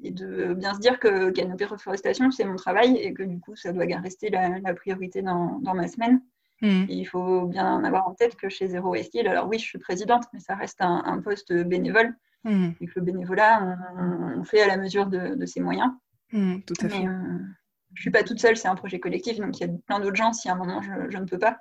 et 0.02 0.10
de 0.10 0.54
bien 0.54 0.74
se 0.74 0.80
dire 0.80 0.98
que 0.98 1.30
canopée 1.30 1.64
reforestation, 1.64 2.30
c'est 2.30 2.44
mon 2.44 2.56
travail 2.56 2.96
et 2.96 3.14
que 3.14 3.22
du 3.22 3.38
coup, 3.40 3.56
ça 3.56 3.72
doit 3.72 3.84
rester 4.00 4.30
la, 4.30 4.74
priorité 4.74 5.22
dans, 5.22 5.60
ma 5.62 5.88
semaine. 5.88 6.20
Hmm. 6.60 6.84
il 6.88 7.04
faut 7.06 7.46
bien 7.46 7.82
avoir 7.82 8.06
en 8.06 8.14
tête 8.14 8.36
que 8.36 8.48
chez 8.48 8.68
Zero 8.68 8.90
Waste 8.90 9.16
alors 9.16 9.48
oui, 9.48 9.58
je 9.58 9.64
suis 9.64 9.80
présidente, 9.80 10.26
mais 10.32 10.38
ça 10.38 10.54
reste 10.54 10.80
un, 10.80 11.20
poste 11.20 11.52
bénévole. 11.52 12.14
Hmm. 12.44 12.70
Et 12.80 12.86
que 12.86 12.92
le 12.96 13.02
bénévolat, 13.02 13.78
on, 13.96 14.44
fait 14.44 14.60
à 14.60 14.66
la 14.66 14.76
mesure 14.76 15.06
de, 15.06 15.44
ses 15.46 15.60
moyens. 15.60 15.90
Tout 16.30 16.74
à 16.80 16.88
fait. 16.88 17.06
Euh, 17.06 17.38
je 17.94 18.00
ne 18.00 18.02
suis 18.02 18.10
pas 18.10 18.22
toute 18.22 18.40
seule, 18.40 18.56
c'est 18.56 18.68
un 18.68 18.74
projet 18.74 18.98
collectif, 19.00 19.38
donc 19.38 19.58
il 19.60 19.66
y 19.66 19.70
a 19.70 19.72
plein 19.86 20.00
d'autres 20.00 20.16
gens 20.16 20.32
si 20.32 20.48
à 20.48 20.52
un 20.52 20.56
moment 20.56 20.80
je, 20.80 21.18
ne 21.18 21.24
peux 21.24 21.38
pas. 21.38 21.58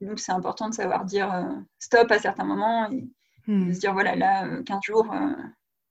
donc 0.00 0.18
c'est 0.18 0.32
important 0.32 0.68
de 0.68 0.74
savoir 0.74 1.04
dire 1.04 1.32
euh, 1.32 1.44
stop 1.78 2.10
à 2.10 2.18
certains 2.18 2.44
moments 2.44 2.90
et 2.90 3.08
de 3.46 3.72
se 3.72 3.78
dire 3.78 3.92
voilà, 3.92 4.16
là, 4.16 4.62
15 4.62 4.76
euh, 4.76 4.80
jours, 4.82 5.14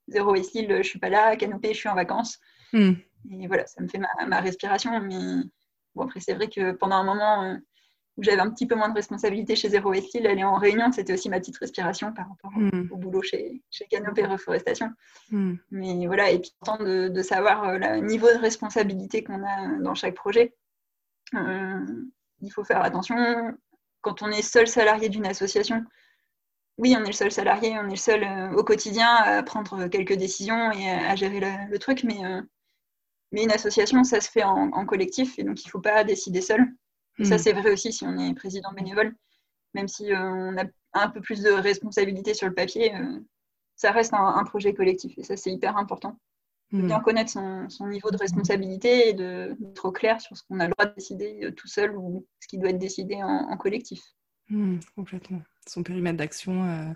zéro 0.10 0.36
ici, 0.36 0.68
je 0.68 0.82
suis 0.84 1.00
pas 1.00 1.10
là, 1.10 1.36
canopée, 1.36 1.74
je 1.74 1.80
suis 1.80 1.90
en 1.90 1.96
vacances. 1.96 2.40
Hmm. 2.74 2.94
Et 3.32 3.48
voilà, 3.48 3.66
ça 3.66 3.82
me 3.82 3.88
fait 3.88 4.00
ma, 4.00 4.40
respiration. 4.40 5.00
Mais 5.02 5.44
bon, 5.96 6.04
après, 6.04 6.20
c'est 6.20 6.34
vrai 6.34 6.48
que 6.48 6.72
pendant 6.72 6.98
un 6.98 7.04
moment 7.04 7.44
euh, 7.44 7.56
où 8.18 8.24
j'avais 8.24 8.42
un 8.42 8.50
petit 8.50 8.68
peu 8.68 8.76
moins 8.76 8.90
de 8.90 8.96
responsabilité 8.96 9.56
chez 9.56 9.70
Zéro 9.70 9.94
Style, 9.94 10.28
aller 10.28 10.44
en 10.44 10.56
réunion, 10.56 10.92
c'était 10.92 11.14
aussi 11.14 11.30
ma 11.30 11.40
petite 11.40 11.58
respiration 11.58 12.14
par 12.14 12.28
rapport 12.30 12.52
au, 12.56 12.60
hmm. 12.60 12.88
boulot 12.92 13.22
chez, 13.22 13.62
chez 13.70 13.86
Canopée 13.86 14.26
Reforestation. 14.26 14.92
Hmm. 15.32 15.56
Mais 15.72 16.06
voilà, 16.08 16.32
et 16.32 16.40
puis 16.40 16.52
de, 16.80 17.08
de 17.08 17.22
savoir 17.22 17.64
euh, 17.64 17.78
le 17.78 18.00
niveau 18.00 18.28
de 18.28 18.40
responsabilité 18.40 19.24
qu'on 19.24 19.44
a 19.46 19.80
dans 19.80 19.96
chaque 19.96 20.16
projet. 20.16 20.56
Euh, 21.36 21.86
il 22.42 22.52
faut 22.52 22.64
faire 22.64 22.82
attention. 22.82 23.16
Quand 24.02 24.22
on 24.22 24.30
est 24.30 24.42
seul 24.42 24.68
salarié 24.68 25.10
d'une 25.10 25.26
association, 25.26 25.84
oui, 26.80 26.96
on 26.98 27.04
est 27.04 27.08
le 27.08 27.14
seul 27.14 27.30
salarié, 27.30 27.78
on 27.78 27.88
est 27.88 27.92
le 27.92 27.96
seul 27.98 28.24
euh, 28.24 28.54
au 28.54 28.64
quotidien 28.64 29.14
à 29.14 29.44
prendre 29.44 29.88
quelques 29.88 30.14
décisions 30.14 30.72
et 30.72 30.90
à, 30.90 31.14
gérer 31.18 31.42
le, 31.70 31.78
truc, 31.78 32.06
mais, 32.06 32.26
euh, 32.26 32.42
mais 33.34 33.44
une 33.44 33.52
association, 33.52 34.06
ça 34.06 34.22
se 34.22 34.32
fait 34.32 34.44
en, 34.44 34.86
collectif 34.86 35.38
et 35.38 35.44
donc 35.44 35.62
il 35.62 35.68
ne 35.68 35.72
faut 35.72 35.82
pas 35.82 36.06
décider 36.06 36.40
seul. 36.40 36.66
Ça, 37.24 37.36
hmm. 37.36 37.38
c'est 37.38 37.52
vrai 37.52 37.74
aussi 37.74 37.92
si 37.92 38.06
on 38.06 38.18
est 38.18 38.34
président 38.34 38.72
bénévole, 38.72 39.14
même 39.74 39.90
si 39.90 40.14
euh, 40.14 40.18
on 40.18 40.58
a 40.58 40.64
un 40.94 41.10
peu 41.10 41.20
plus 41.20 41.42
de 41.42 41.52
responsabilité 41.52 42.34
sur 42.34 42.48
le 42.48 42.54
papier, 42.54 42.94
ça 43.76 43.92
reste 43.92 44.14
un, 44.14 44.44
projet 44.46 44.74
collectif 44.74 45.18
et 45.18 45.24
ça, 45.24 45.36
c'est 45.36 45.52
hyper 45.52 45.76
important. 45.76 46.18
De 46.72 46.82
bien 46.82 47.00
hmm. 47.00 47.04
connaître 47.04 47.32
son, 47.32 47.88
niveau 47.88 48.10
de 48.10 48.18
responsabilité 48.18 49.10
et 49.10 49.14
d'être 49.14 49.86
au 49.86 49.92
clair 49.92 50.22
sur 50.22 50.38
ce 50.38 50.44
qu'on 50.44 50.62
a 50.62 50.68
le 50.68 50.72
droit 50.72 50.86
de 50.86 50.96
décider 50.96 51.52
tout 51.58 51.68
seul 51.68 51.98
ou 51.98 52.26
ce 52.40 52.48
qui 52.48 52.58
doit 52.58 52.70
être 52.70 52.80
décidé 52.80 53.22
en, 53.22 53.58
collectif. 53.58 54.02
Hmm, 54.48 54.78
complètement 54.96 55.42
son 55.70 55.84
périmètre 55.84 56.18
d'action 56.18 56.64
euh, 56.66 56.94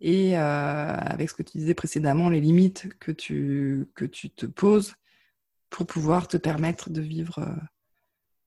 et 0.00 0.38
euh, 0.38 0.40
avec 0.40 1.28
ce 1.28 1.34
que 1.34 1.42
tu 1.42 1.58
disais 1.58 1.74
précédemment, 1.74 2.28
les 2.28 2.40
limites 2.40 2.88
que 2.98 3.12
tu, 3.12 3.86
que 3.94 4.04
tu 4.04 4.30
te 4.30 4.46
poses 4.46 4.94
pour 5.70 5.86
pouvoir 5.86 6.28
te 6.28 6.36
permettre 6.36 6.90
de 6.90 7.00
vivre 7.00 7.46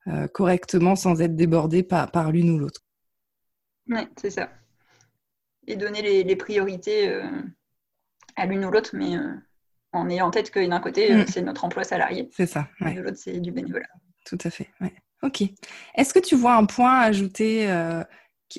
euh, 0.08 0.28
correctement 0.28 0.96
sans 0.96 1.22
être 1.22 1.36
débordé 1.36 1.84
par, 1.84 2.12
par 2.12 2.32
l'une 2.32 2.50
ou 2.52 2.58
l'autre. 2.58 2.82
Oui, 3.88 4.02
c'est 4.20 4.32
ça. 4.32 4.50
Et 5.68 5.76
donner 5.76 6.24
les, 6.24 6.36
priorités 6.36 7.14
à 8.36 8.46
l'une 8.46 8.66
ou 8.66 8.72
l'autre, 8.72 8.92
mais 8.94 9.16
en 9.92 10.10
ayant 10.10 10.28
en 10.28 10.32
tête 10.32 10.50
que 10.50 10.66
d'un 10.66 10.80
côté, 10.80 11.14
mm. 11.14 11.28
c'est 11.28 11.42
notre 11.42 11.66
emploi 11.66 11.84
salarié. 11.84 12.30
C'est 12.32 12.48
ça. 12.48 12.68
Et 12.88 12.96
de 12.96 13.02
l'autre, 13.02 13.18
c'est 13.18 13.40
du 13.40 13.52
bénévolat. 13.52 13.88
Tout 14.26 14.40
à 14.44 14.50
fait. 14.50 14.70
Ouais. 14.80 14.94
Ok. 15.22 15.44
Est-ce 15.96 16.14
que 16.14 16.20
tu 16.20 16.36
vois 16.36 16.56
un 16.56 16.66
point 16.66 16.94
à 16.94 17.04
ajouter 17.04 17.68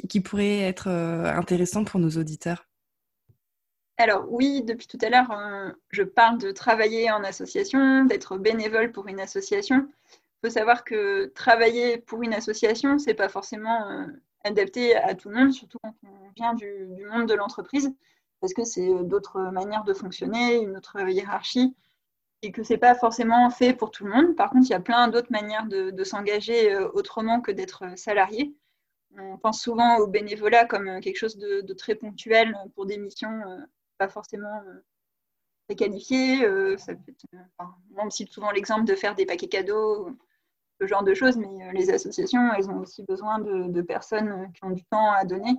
qui, 0.00 0.20
pourrait 0.20 0.60
être 0.60 0.88
euh, 0.88 1.24
intéressant 1.24 1.84
pour 1.84 2.00
nos 2.00 2.10
auditeurs? 2.10 2.66
Alors 3.98 4.24
oui, 4.30 4.62
depuis 4.62 4.86
tout 4.86 4.98
à 5.02 5.10
l'heure, 5.10 5.30
euh, 5.30 5.70
je 5.90 6.02
parle 6.02 6.38
de 6.38 6.50
travailler 6.50 7.10
en 7.10 7.22
association, 7.24 8.04
d'être 8.04 8.38
bénévole 8.38 8.90
pour 8.90 9.06
une 9.06 9.20
association. 9.20 9.88
Il 10.42 10.48
faut 10.48 10.52
savoir 10.52 10.84
que 10.84 11.26
travailler 11.34 11.98
pour 11.98 12.22
une 12.22 12.34
association, 12.34 12.98
ce 12.98 13.06
n'est 13.06 13.14
pas 13.14 13.28
forcément 13.28 13.90
euh, 13.90 14.06
adapté 14.44 14.96
à 14.96 15.14
tout 15.14 15.28
le 15.28 15.36
monde, 15.36 15.52
surtout 15.52 15.78
quand 15.82 15.94
on 16.04 16.30
vient 16.34 16.54
du, 16.54 16.88
monde 17.10 17.28
de 17.28 17.34
l'entreprise, 17.34 17.94
parce 18.40 18.54
que 18.54 18.64
c'est 18.64 18.88
d'autres 19.04 19.40
manières 19.52 19.84
de 19.84 19.92
fonctionner, 19.92 20.56
une 20.56 20.76
autre 20.76 21.08
hiérarchie, 21.08 21.76
et 22.40 22.50
que 22.50 22.64
ce 22.64 22.72
n'est 22.72 22.78
pas 22.78 22.96
forcément 22.96 23.50
fait 23.50 23.72
pour 23.72 23.92
tout 23.92 24.04
le 24.04 24.10
monde. 24.10 24.34
Par 24.34 24.50
contre, 24.50 24.66
il 24.66 24.70
y 24.70 24.74
a 24.74 24.80
plein 24.80 25.06
d'autres 25.06 25.30
manières 25.30 25.66
de 25.66 26.02
s'engager 26.02 26.76
autrement 26.76 27.40
que 27.40 27.52
d'être 27.52 27.96
salarié. 27.96 28.56
On 29.18 29.36
pense 29.36 29.60
souvent 29.60 29.98
au 29.98 30.06
bénévolat 30.06 30.64
comme 30.64 30.88
euh, 30.88 31.00
quelque 31.00 31.18
chose 31.18 31.36
de, 31.36 31.72
très 31.74 31.94
ponctuel 31.94 32.56
pour 32.74 32.86
des 32.86 32.98
missions 32.98 33.30
euh, 33.30 33.58
pas 33.98 34.08
forcément 34.08 34.62
euh, 34.66 34.80
très 35.68 35.76
qualifiées. 35.76 36.46
on 37.96 38.10
cite 38.10 38.30
souvent 38.30 38.50
l'exemple 38.50 38.84
de 38.84 38.94
faire 38.94 39.14
des 39.14 39.26
paquets 39.26 39.48
cadeaux, 39.48 40.10
ce 40.80 40.86
genre 40.86 41.04
de 41.04 41.14
choses, 41.14 41.36
mais 41.36 41.72
les 41.72 41.90
associations, 41.90 42.52
elles 42.54 42.68
ont 42.68 42.80
aussi 42.80 43.04
besoin 43.04 43.38
de, 43.38 43.82
personnes 43.82 44.50
qui 44.52 44.64
ont 44.64 44.70
du 44.70 44.84
temps 44.84 45.12
à 45.12 45.24
donner 45.24 45.54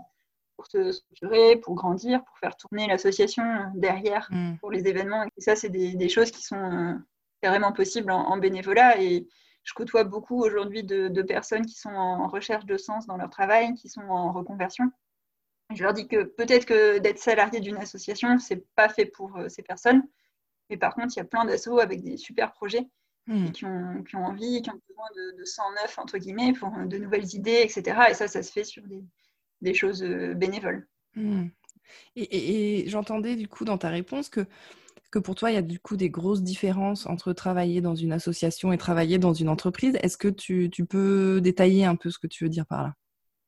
pour 0.58 0.68
se 0.68 0.92
structurer, 0.92 1.56
pour 1.56 1.76
grandir, 1.76 2.24
pour 2.26 2.38
faire 2.38 2.56
tourner 2.58 2.88
l'association 2.88 3.44
derrière 3.76 4.28
mm. 4.32 4.58
pour 4.58 4.72
les 4.72 4.88
événements. 4.88 5.24
Et 5.24 5.42
ça, 5.42 5.56
c'est 5.56 5.70
des, 5.70 6.10
choses 6.10 6.32
qui 6.32 6.44
sont 6.44 7.00
carrément 7.42 7.72
possibles 7.72 8.12
en, 8.12 8.28
en 8.28 8.38
bénévolat. 8.38 9.02
Et, 9.02 9.28
je 9.64 9.74
côtoie 9.74 10.04
beaucoup 10.04 10.44
aujourd'hui 10.44 10.84
de, 10.84 11.22
personnes 11.22 11.66
qui 11.66 11.76
sont 11.76 11.90
en 11.90 12.28
recherche 12.28 12.66
de 12.66 12.78
sens 12.78 13.08
dans 13.08 13.18
leur 13.18 13.30
travail, 13.30 13.74
qui 13.76 13.90
sont 13.90 14.02
en 14.02 14.32
reconversion. 14.32 14.92
Je 15.74 15.82
leur 15.84 15.94
dis 15.94 16.08
que 16.08 16.24
peut-être 16.24 16.66
que 16.66 17.00
d'être 17.00 17.20
salarié 17.20 17.60
d'une 17.60 17.78
association, 17.78 18.38
c'est 18.38 18.66
pas 18.76 18.90
fait 18.90 19.06
pour 19.06 19.38
euh, 19.38 19.50
ces 19.50 19.64
personnes. 19.64 20.04
Mais 20.70 20.78
par 20.78 20.94
contre, 20.94 21.14
il 21.16 21.18
y 21.18 21.22
a 21.22 21.26
plein 21.26 21.46
d'assauts 21.46 21.80
avec 21.80 22.04
des 22.04 22.18
super 22.18 22.52
projets 22.52 22.86
hmm. 23.28 23.52
qui, 23.52 23.66
ont, 23.66 24.04
envie, 24.14 24.62
qui 24.62 24.70
ont 24.70 24.80
besoin 24.88 25.08
de, 25.16 25.38
de 25.40 25.46
109, 25.46 26.00
entre 26.00 26.18
guillemets, 26.18 26.54
pour 26.54 26.78
euh, 26.78 26.86
de 26.86 26.98
nouvelles 26.98 27.34
idées, 27.34 27.62
etc. 27.64 27.98
Et 28.10 28.14
ça, 28.14 28.28
ça 28.28 28.44
se 28.44 28.52
fait 28.52 28.66
sur 28.66 28.84
des, 29.62 29.74
choses 29.74 30.04
euh, 30.04 30.34
bénévoles. 30.34 30.88
Hmm. 31.16 31.50
et 32.16 32.86
j'entendais 32.88 33.36
du 33.36 33.48
coup 33.48 33.66
dans 33.66 33.78
ta 33.78 33.90
réponse 33.90 34.28
que 34.28 34.48
que 35.14 35.20
pour 35.20 35.36
toi, 35.36 35.52
il 35.52 35.54
y 35.54 35.58
a 35.58 35.62
du 35.62 35.80
coup 35.80 35.96
des 35.96 36.10
grosses 36.10 36.42
différences 36.42 37.06
entre 37.06 37.34
travailler 37.34 37.82
dans 37.82 37.94
une 37.94 38.12
association 38.12 38.74
et 38.74 38.80
travailler 38.80 39.20
dans 39.20 39.34
une 39.34 39.48
entreprise. 39.48 39.96
Est-ce 40.02 40.18
que 40.18 40.28
tu, 40.28 40.70
peux 40.90 41.40
détailler 41.40 41.86
un 41.86 41.96
peu 41.96 42.10
ce 42.10 42.18
que 42.18 42.26
tu 42.26 42.44
veux 42.44 42.50
dire 42.50 42.66
par 42.66 42.82
là? 42.82 42.94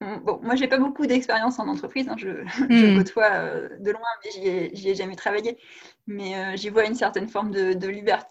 Mmh, 0.01 0.23
Bon, 0.23 0.39
moi, 0.43 0.53
j'ai 0.53 0.67
pas 0.67 0.77
beaucoup 0.77 1.07
d'expérience 1.07 1.57
en 1.57 1.67
entreprise. 1.67 2.07
Hein. 2.07 2.17
Je, 2.19 2.29
mmh. 2.93 2.97
côtoie 2.97 3.31
euh, 3.31 3.69
de 3.79 3.89
loin, 3.89 4.07
mais 4.23 4.31
j'y 4.31 4.47
ai, 4.47 4.89
ai, 4.91 4.93
jamais 4.93 5.15
travaillé. 5.15 5.57
Mais 6.05 6.37
euh, 6.37 6.55
j'y 6.55 6.69
vois 6.69 6.85
une 6.85 6.93
certaine 6.93 7.27
forme 7.27 7.49
de, 7.49 7.87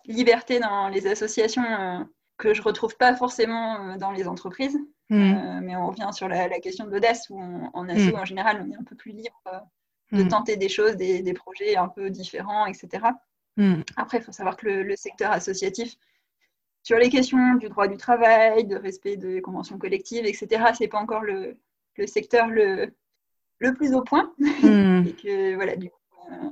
liberté 0.06 0.60
dans 0.60 0.88
les 0.88 1.08
associations 1.08 1.64
euh, 1.64 2.04
que 2.38 2.54
je 2.54 2.62
retrouve 2.62 2.96
pas 2.96 3.16
forcément 3.16 3.96
dans 3.96 4.12
les 4.12 4.28
entreprises. 4.28 4.78
Mmh. 5.10 5.60
mais 5.60 5.76
on 5.76 5.88
revient 5.88 6.08
sur 6.12 6.28
la, 6.28 6.48
question 6.60 6.86
de 6.86 6.90
l'audace, 6.90 7.28
où 7.30 7.38
en 7.40 7.88
asso, 7.88 8.14
en 8.14 8.24
général, 8.24 8.64
on 8.64 8.72
est 8.72 8.76
un 8.76 8.84
peu 8.84 8.94
plus 8.94 9.10
libre 9.10 9.42
de 10.14 10.22
hmm. 10.22 10.28
tenter 10.28 10.56
des 10.56 10.68
choses, 10.68 10.96
des, 10.96 11.34
projets 11.34 11.76
un 11.76 11.88
peu 11.88 12.10
différents, 12.10 12.66
etc. 12.66 13.06
Hmm. 13.56 13.82
Après, 13.96 14.18
il 14.18 14.24
faut 14.24 14.32
savoir 14.32 14.56
que 14.56 14.66
le, 14.66 14.96
secteur 14.96 15.32
associatif, 15.32 15.96
sur 16.82 16.98
les 16.98 17.08
questions 17.08 17.54
du 17.54 17.68
droit 17.68 17.88
du 17.88 17.96
travail, 17.96 18.64
de 18.64 18.76
respect 18.76 19.16
des 19.16 19.40
conventions 19.40 19.78
collectives, 19.78 20.26
etc., 20.26 20.72
c'est 20.76 20.88
pas 20.88 20.98
encore 20.98 21.22
le, 21.22 21.56
secteur 22.06 22.48
le, 22.48 22.94
le, 23.58 23.74
plus 23.74 23.94
au 23.94 24.02
point. 24.02 24.32
Hmm. 24.38 25.04
et 25.06 25.12
que, 25.14 25.54
voilà, 25.54 25.76
du 25.76 25.90
coup, 25.90 26.00
euh, 26.30 26.50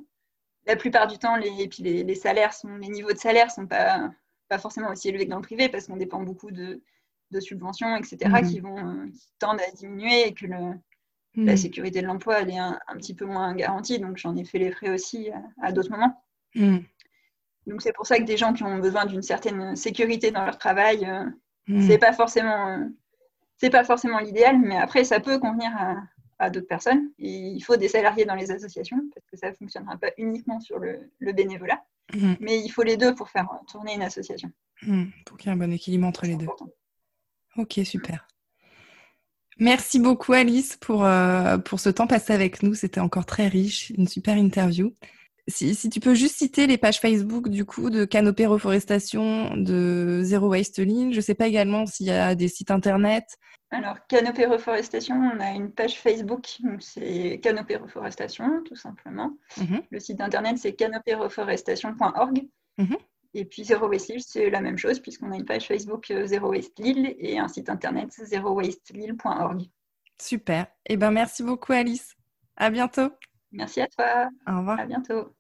la 0.67 0.77
plupart 0.77 1.07
du 1.07 1.19
temps, 1.19 1.37
les, 1.37 1.69
puis 1.69 1.83
les, 1.83 2.15
salaires 2.15 2.53
sont, 2.53 2.77
les 2.77 2.89
niveaux 2.89 3.13
de 3.13 3.19
salaire 3.19 3.51
sont 3.51 3.67
pas, 3.67 4.11
pas 4.49 4.59
forcément 4.59 4.91
aussi 4.91 5.09
élevés 5.09 5.27
que 5.27 5.31
dans 5.31 5.37
le 5.37 5.43
privé 5.43 5.69
parce 5.69 5.87
qu'on 5.87 5.97
dépend 5.97 6.23
beaucoup 6.23 6.51
de, 6.51 6.81
subventions, 7.41 7.97
etc., 7.97 8.19
qui 8.47 8.61
vont 8.61 8.77
euh, 8.77 9.07
qui 9.09 9.33
tendent 9.39 9.61
à 9.61 9.71
diminuer 9.71 10.29
et 10.29 10.35
que 10.35 10.45
le, 10.45 10.75
la 11.35 11.55
hmm. 11.55 11.57
sécurité 11.57 12.03
de 12.03 12.07
l'emploi, 12.07 12.43
elle 12.43 12.51
est 12.51 12.59
un, 12.59 12.79
petit 12.97 13.15
peu 13.15 13.25
moins 13.25 13.55
garantie, 13.55 13.99
donc 13.99 14.19
j'en 14.19 14.37
ai 14.37 14.45
fait 14.45 14.59
les 14.59 14.71
frais 14.71 14.91
aussi 14.91 15.31
à, 15.63 15.73
d'autres 15.73 15.91
moments. 15.91 16.23
Hmm. 16.55 16.79
Donc 17.67 17.81
c'est 17.81 17.93
pour 17.93 18.07
ça 18.07 18.19
que 18.19 18.25
des 18.25 18.37
gens 18.37 18.53
qui 18.53 18.65
ont 18.65 18.79
besoin 18.79 19.07
d'une 19.07 19.23
certaine 19.23 19.75
sécurité 19.77 20.31
dans 20.31 20.45
leur 20.45 20.59
travail, 20.59 21.07
euh, 21.07 21.25
hmm. 21.69 21.89
c'est 21.89 21.99
pas 21.99 22.13
forcément, 22.13 22.69
euh, 22.69 22.85
c'est 23.57 23.71
pas 23.71 23.85
forcément 23.85 24.19
l'idéal, 24.19 24.59
mais 24.59 24.77
après 24.77 25.05
ça 25.05 25.21
peut 25.21 25.39
convenir 25.39 25.71
à, 26.39 26.51
d'autres 26.51 26.67
personnes. 26.67 27.13
il 27.19 27.61
faut 27.61 27.77
des 27.77 27.87
salariés 27.87 28.25
dans 28.25 28.35
les 28.35 28.51
associations 28.51 28.99
parce 29.15 29.25
que 29.31 29.37
ça 29.37 29.51
ne 29.51 29.55
fonctionnera 29.55 29.97
pas 29.97 30.11
uniquement 30.19 30.59
sur 30.59 30.81
le, 30.81 31.09
bénévolat, 31.21 31.81
mais 32.41 32.59
il 32.59 32.69
faut 32.69 32.83
les 32.83 32.97
deux 32.97 33.15
pour 33.15 33.31
faire 33.31 33.49
tourner 33.69 33.95
une 33.95 34.03
association. 34.03 34.51
pour 35.25 35.37
qu'il 35.37 35.47
y 35.47 35.51
ait 35.51 35.55
un 35.55 35.57
bon 35.57 35.73
équilibre 35.73 36.05
entre 36.05 36.27
les 36.27 36.35
deux. 36.35 36.49
Ok, 37.57 37.79
super. 37.85 38.27
Merci 39.63 40.01
beaucoup 40.01 40.33
Alice 40.33 40.77
pour, 40.77 41.05
euh, 41.05 41.57
pour 41.57 41.79
ce 41.79 41.89
temps 41.89 42.09
passé 42.09 42.33
avec 42.33 42.65
nous. 42.65 42.75
C'était 42.75 42.99
encore 42.99 43.27
très 43.27 43.47
riche, 43.47 43.91
une 43.91 44.09
super 44.09 44.37
interview. 44.37 44.93
Si, 45.47 45.77
si, 45.77 45.89
tu 45.89 46.01
peux 46.01 46.15
juste 46.15 46.37
citer 46.37 46.67
les 46.67 46.79
pages 46.79 46.99
Facebook 46.99 47.49
du 47.49 47.65
coup 47.65 47.89
de 47.89 48.05
Canopée 48.05 48.47
Reforestation, 48.47 49.57
de 49.57 50.21
Zero 50.25 50.49
Waste 50.49 50.81
Line. 50.81 51.13
Je 51.13 51.19
ne 51.19 51.23
sais 51.23 51.37
pas 51.37 51.47
également 51.47 51.87
s'il 51.87 52.07
y 52.07 52.11
a 52.11 52.35
des 52.35 52.49
sites 52.49 52.73
internet. 52.73 53.39
Alors, 53.71 54.05
Canopée 54.09 54.47
Reforestation, 54.47 55.15
on 55.15 55.39
a 55.39 55.53
une 55.53 55.71
page 55.71 55.97
Facebook, 55.97 56.59
c'est 56.81 57.39
Canopée 57.41 57.77
Reforestation, 57.77 58.65
tout 58.65 58.77
simplement. 58.77 59.31
Mhm. 59.59 59.83
Le 59.93 60.01
site 60.01 60.21
internet, 60.21 60.59
c'est 60.59 60.73
canopéreforestation.org. 60.73 62.49
Et 63.35 63.45
puis 63.45 63.65
Zero 63.65 63.89
Waste 63.89 64.09
Lille, 64.09 64.23
c'est 64.23 64.51
la 64.51 64.61
même 64.61 64.79
chose 64.79 65.01
puisqu'on 65.01 65.33
a 65.33 65.37
une 65.37 65.45
page 65.45 65.67
Facebook 65.67 66.11
euh, 66.11 66.27
Zero 66.27 66.51
Waste 66.51 66.79
Lille 66.79 67.15
et 67.19 67.39
un 67.39 67.49
site 67.49 67.71
internet 67.71 68.13
zerowastelille.org. 68.13 69.63
Super. 70.21 70.67
Eh 70.87 70.97
ben 70.97 71.11
merci 71.11 71.43
beaucoup 71.43 71.73
Alice. 71.73 72.15
À 72.57 72.71
bientôt. 72.71 73.11
Merci 73.51 73.81
à 73.81 73.87
toi. 73.89 74.29
Au 74.47 74.59
revoir. 74.59 74.79
À 74.79 74.87
bientôt. 74.87 75.35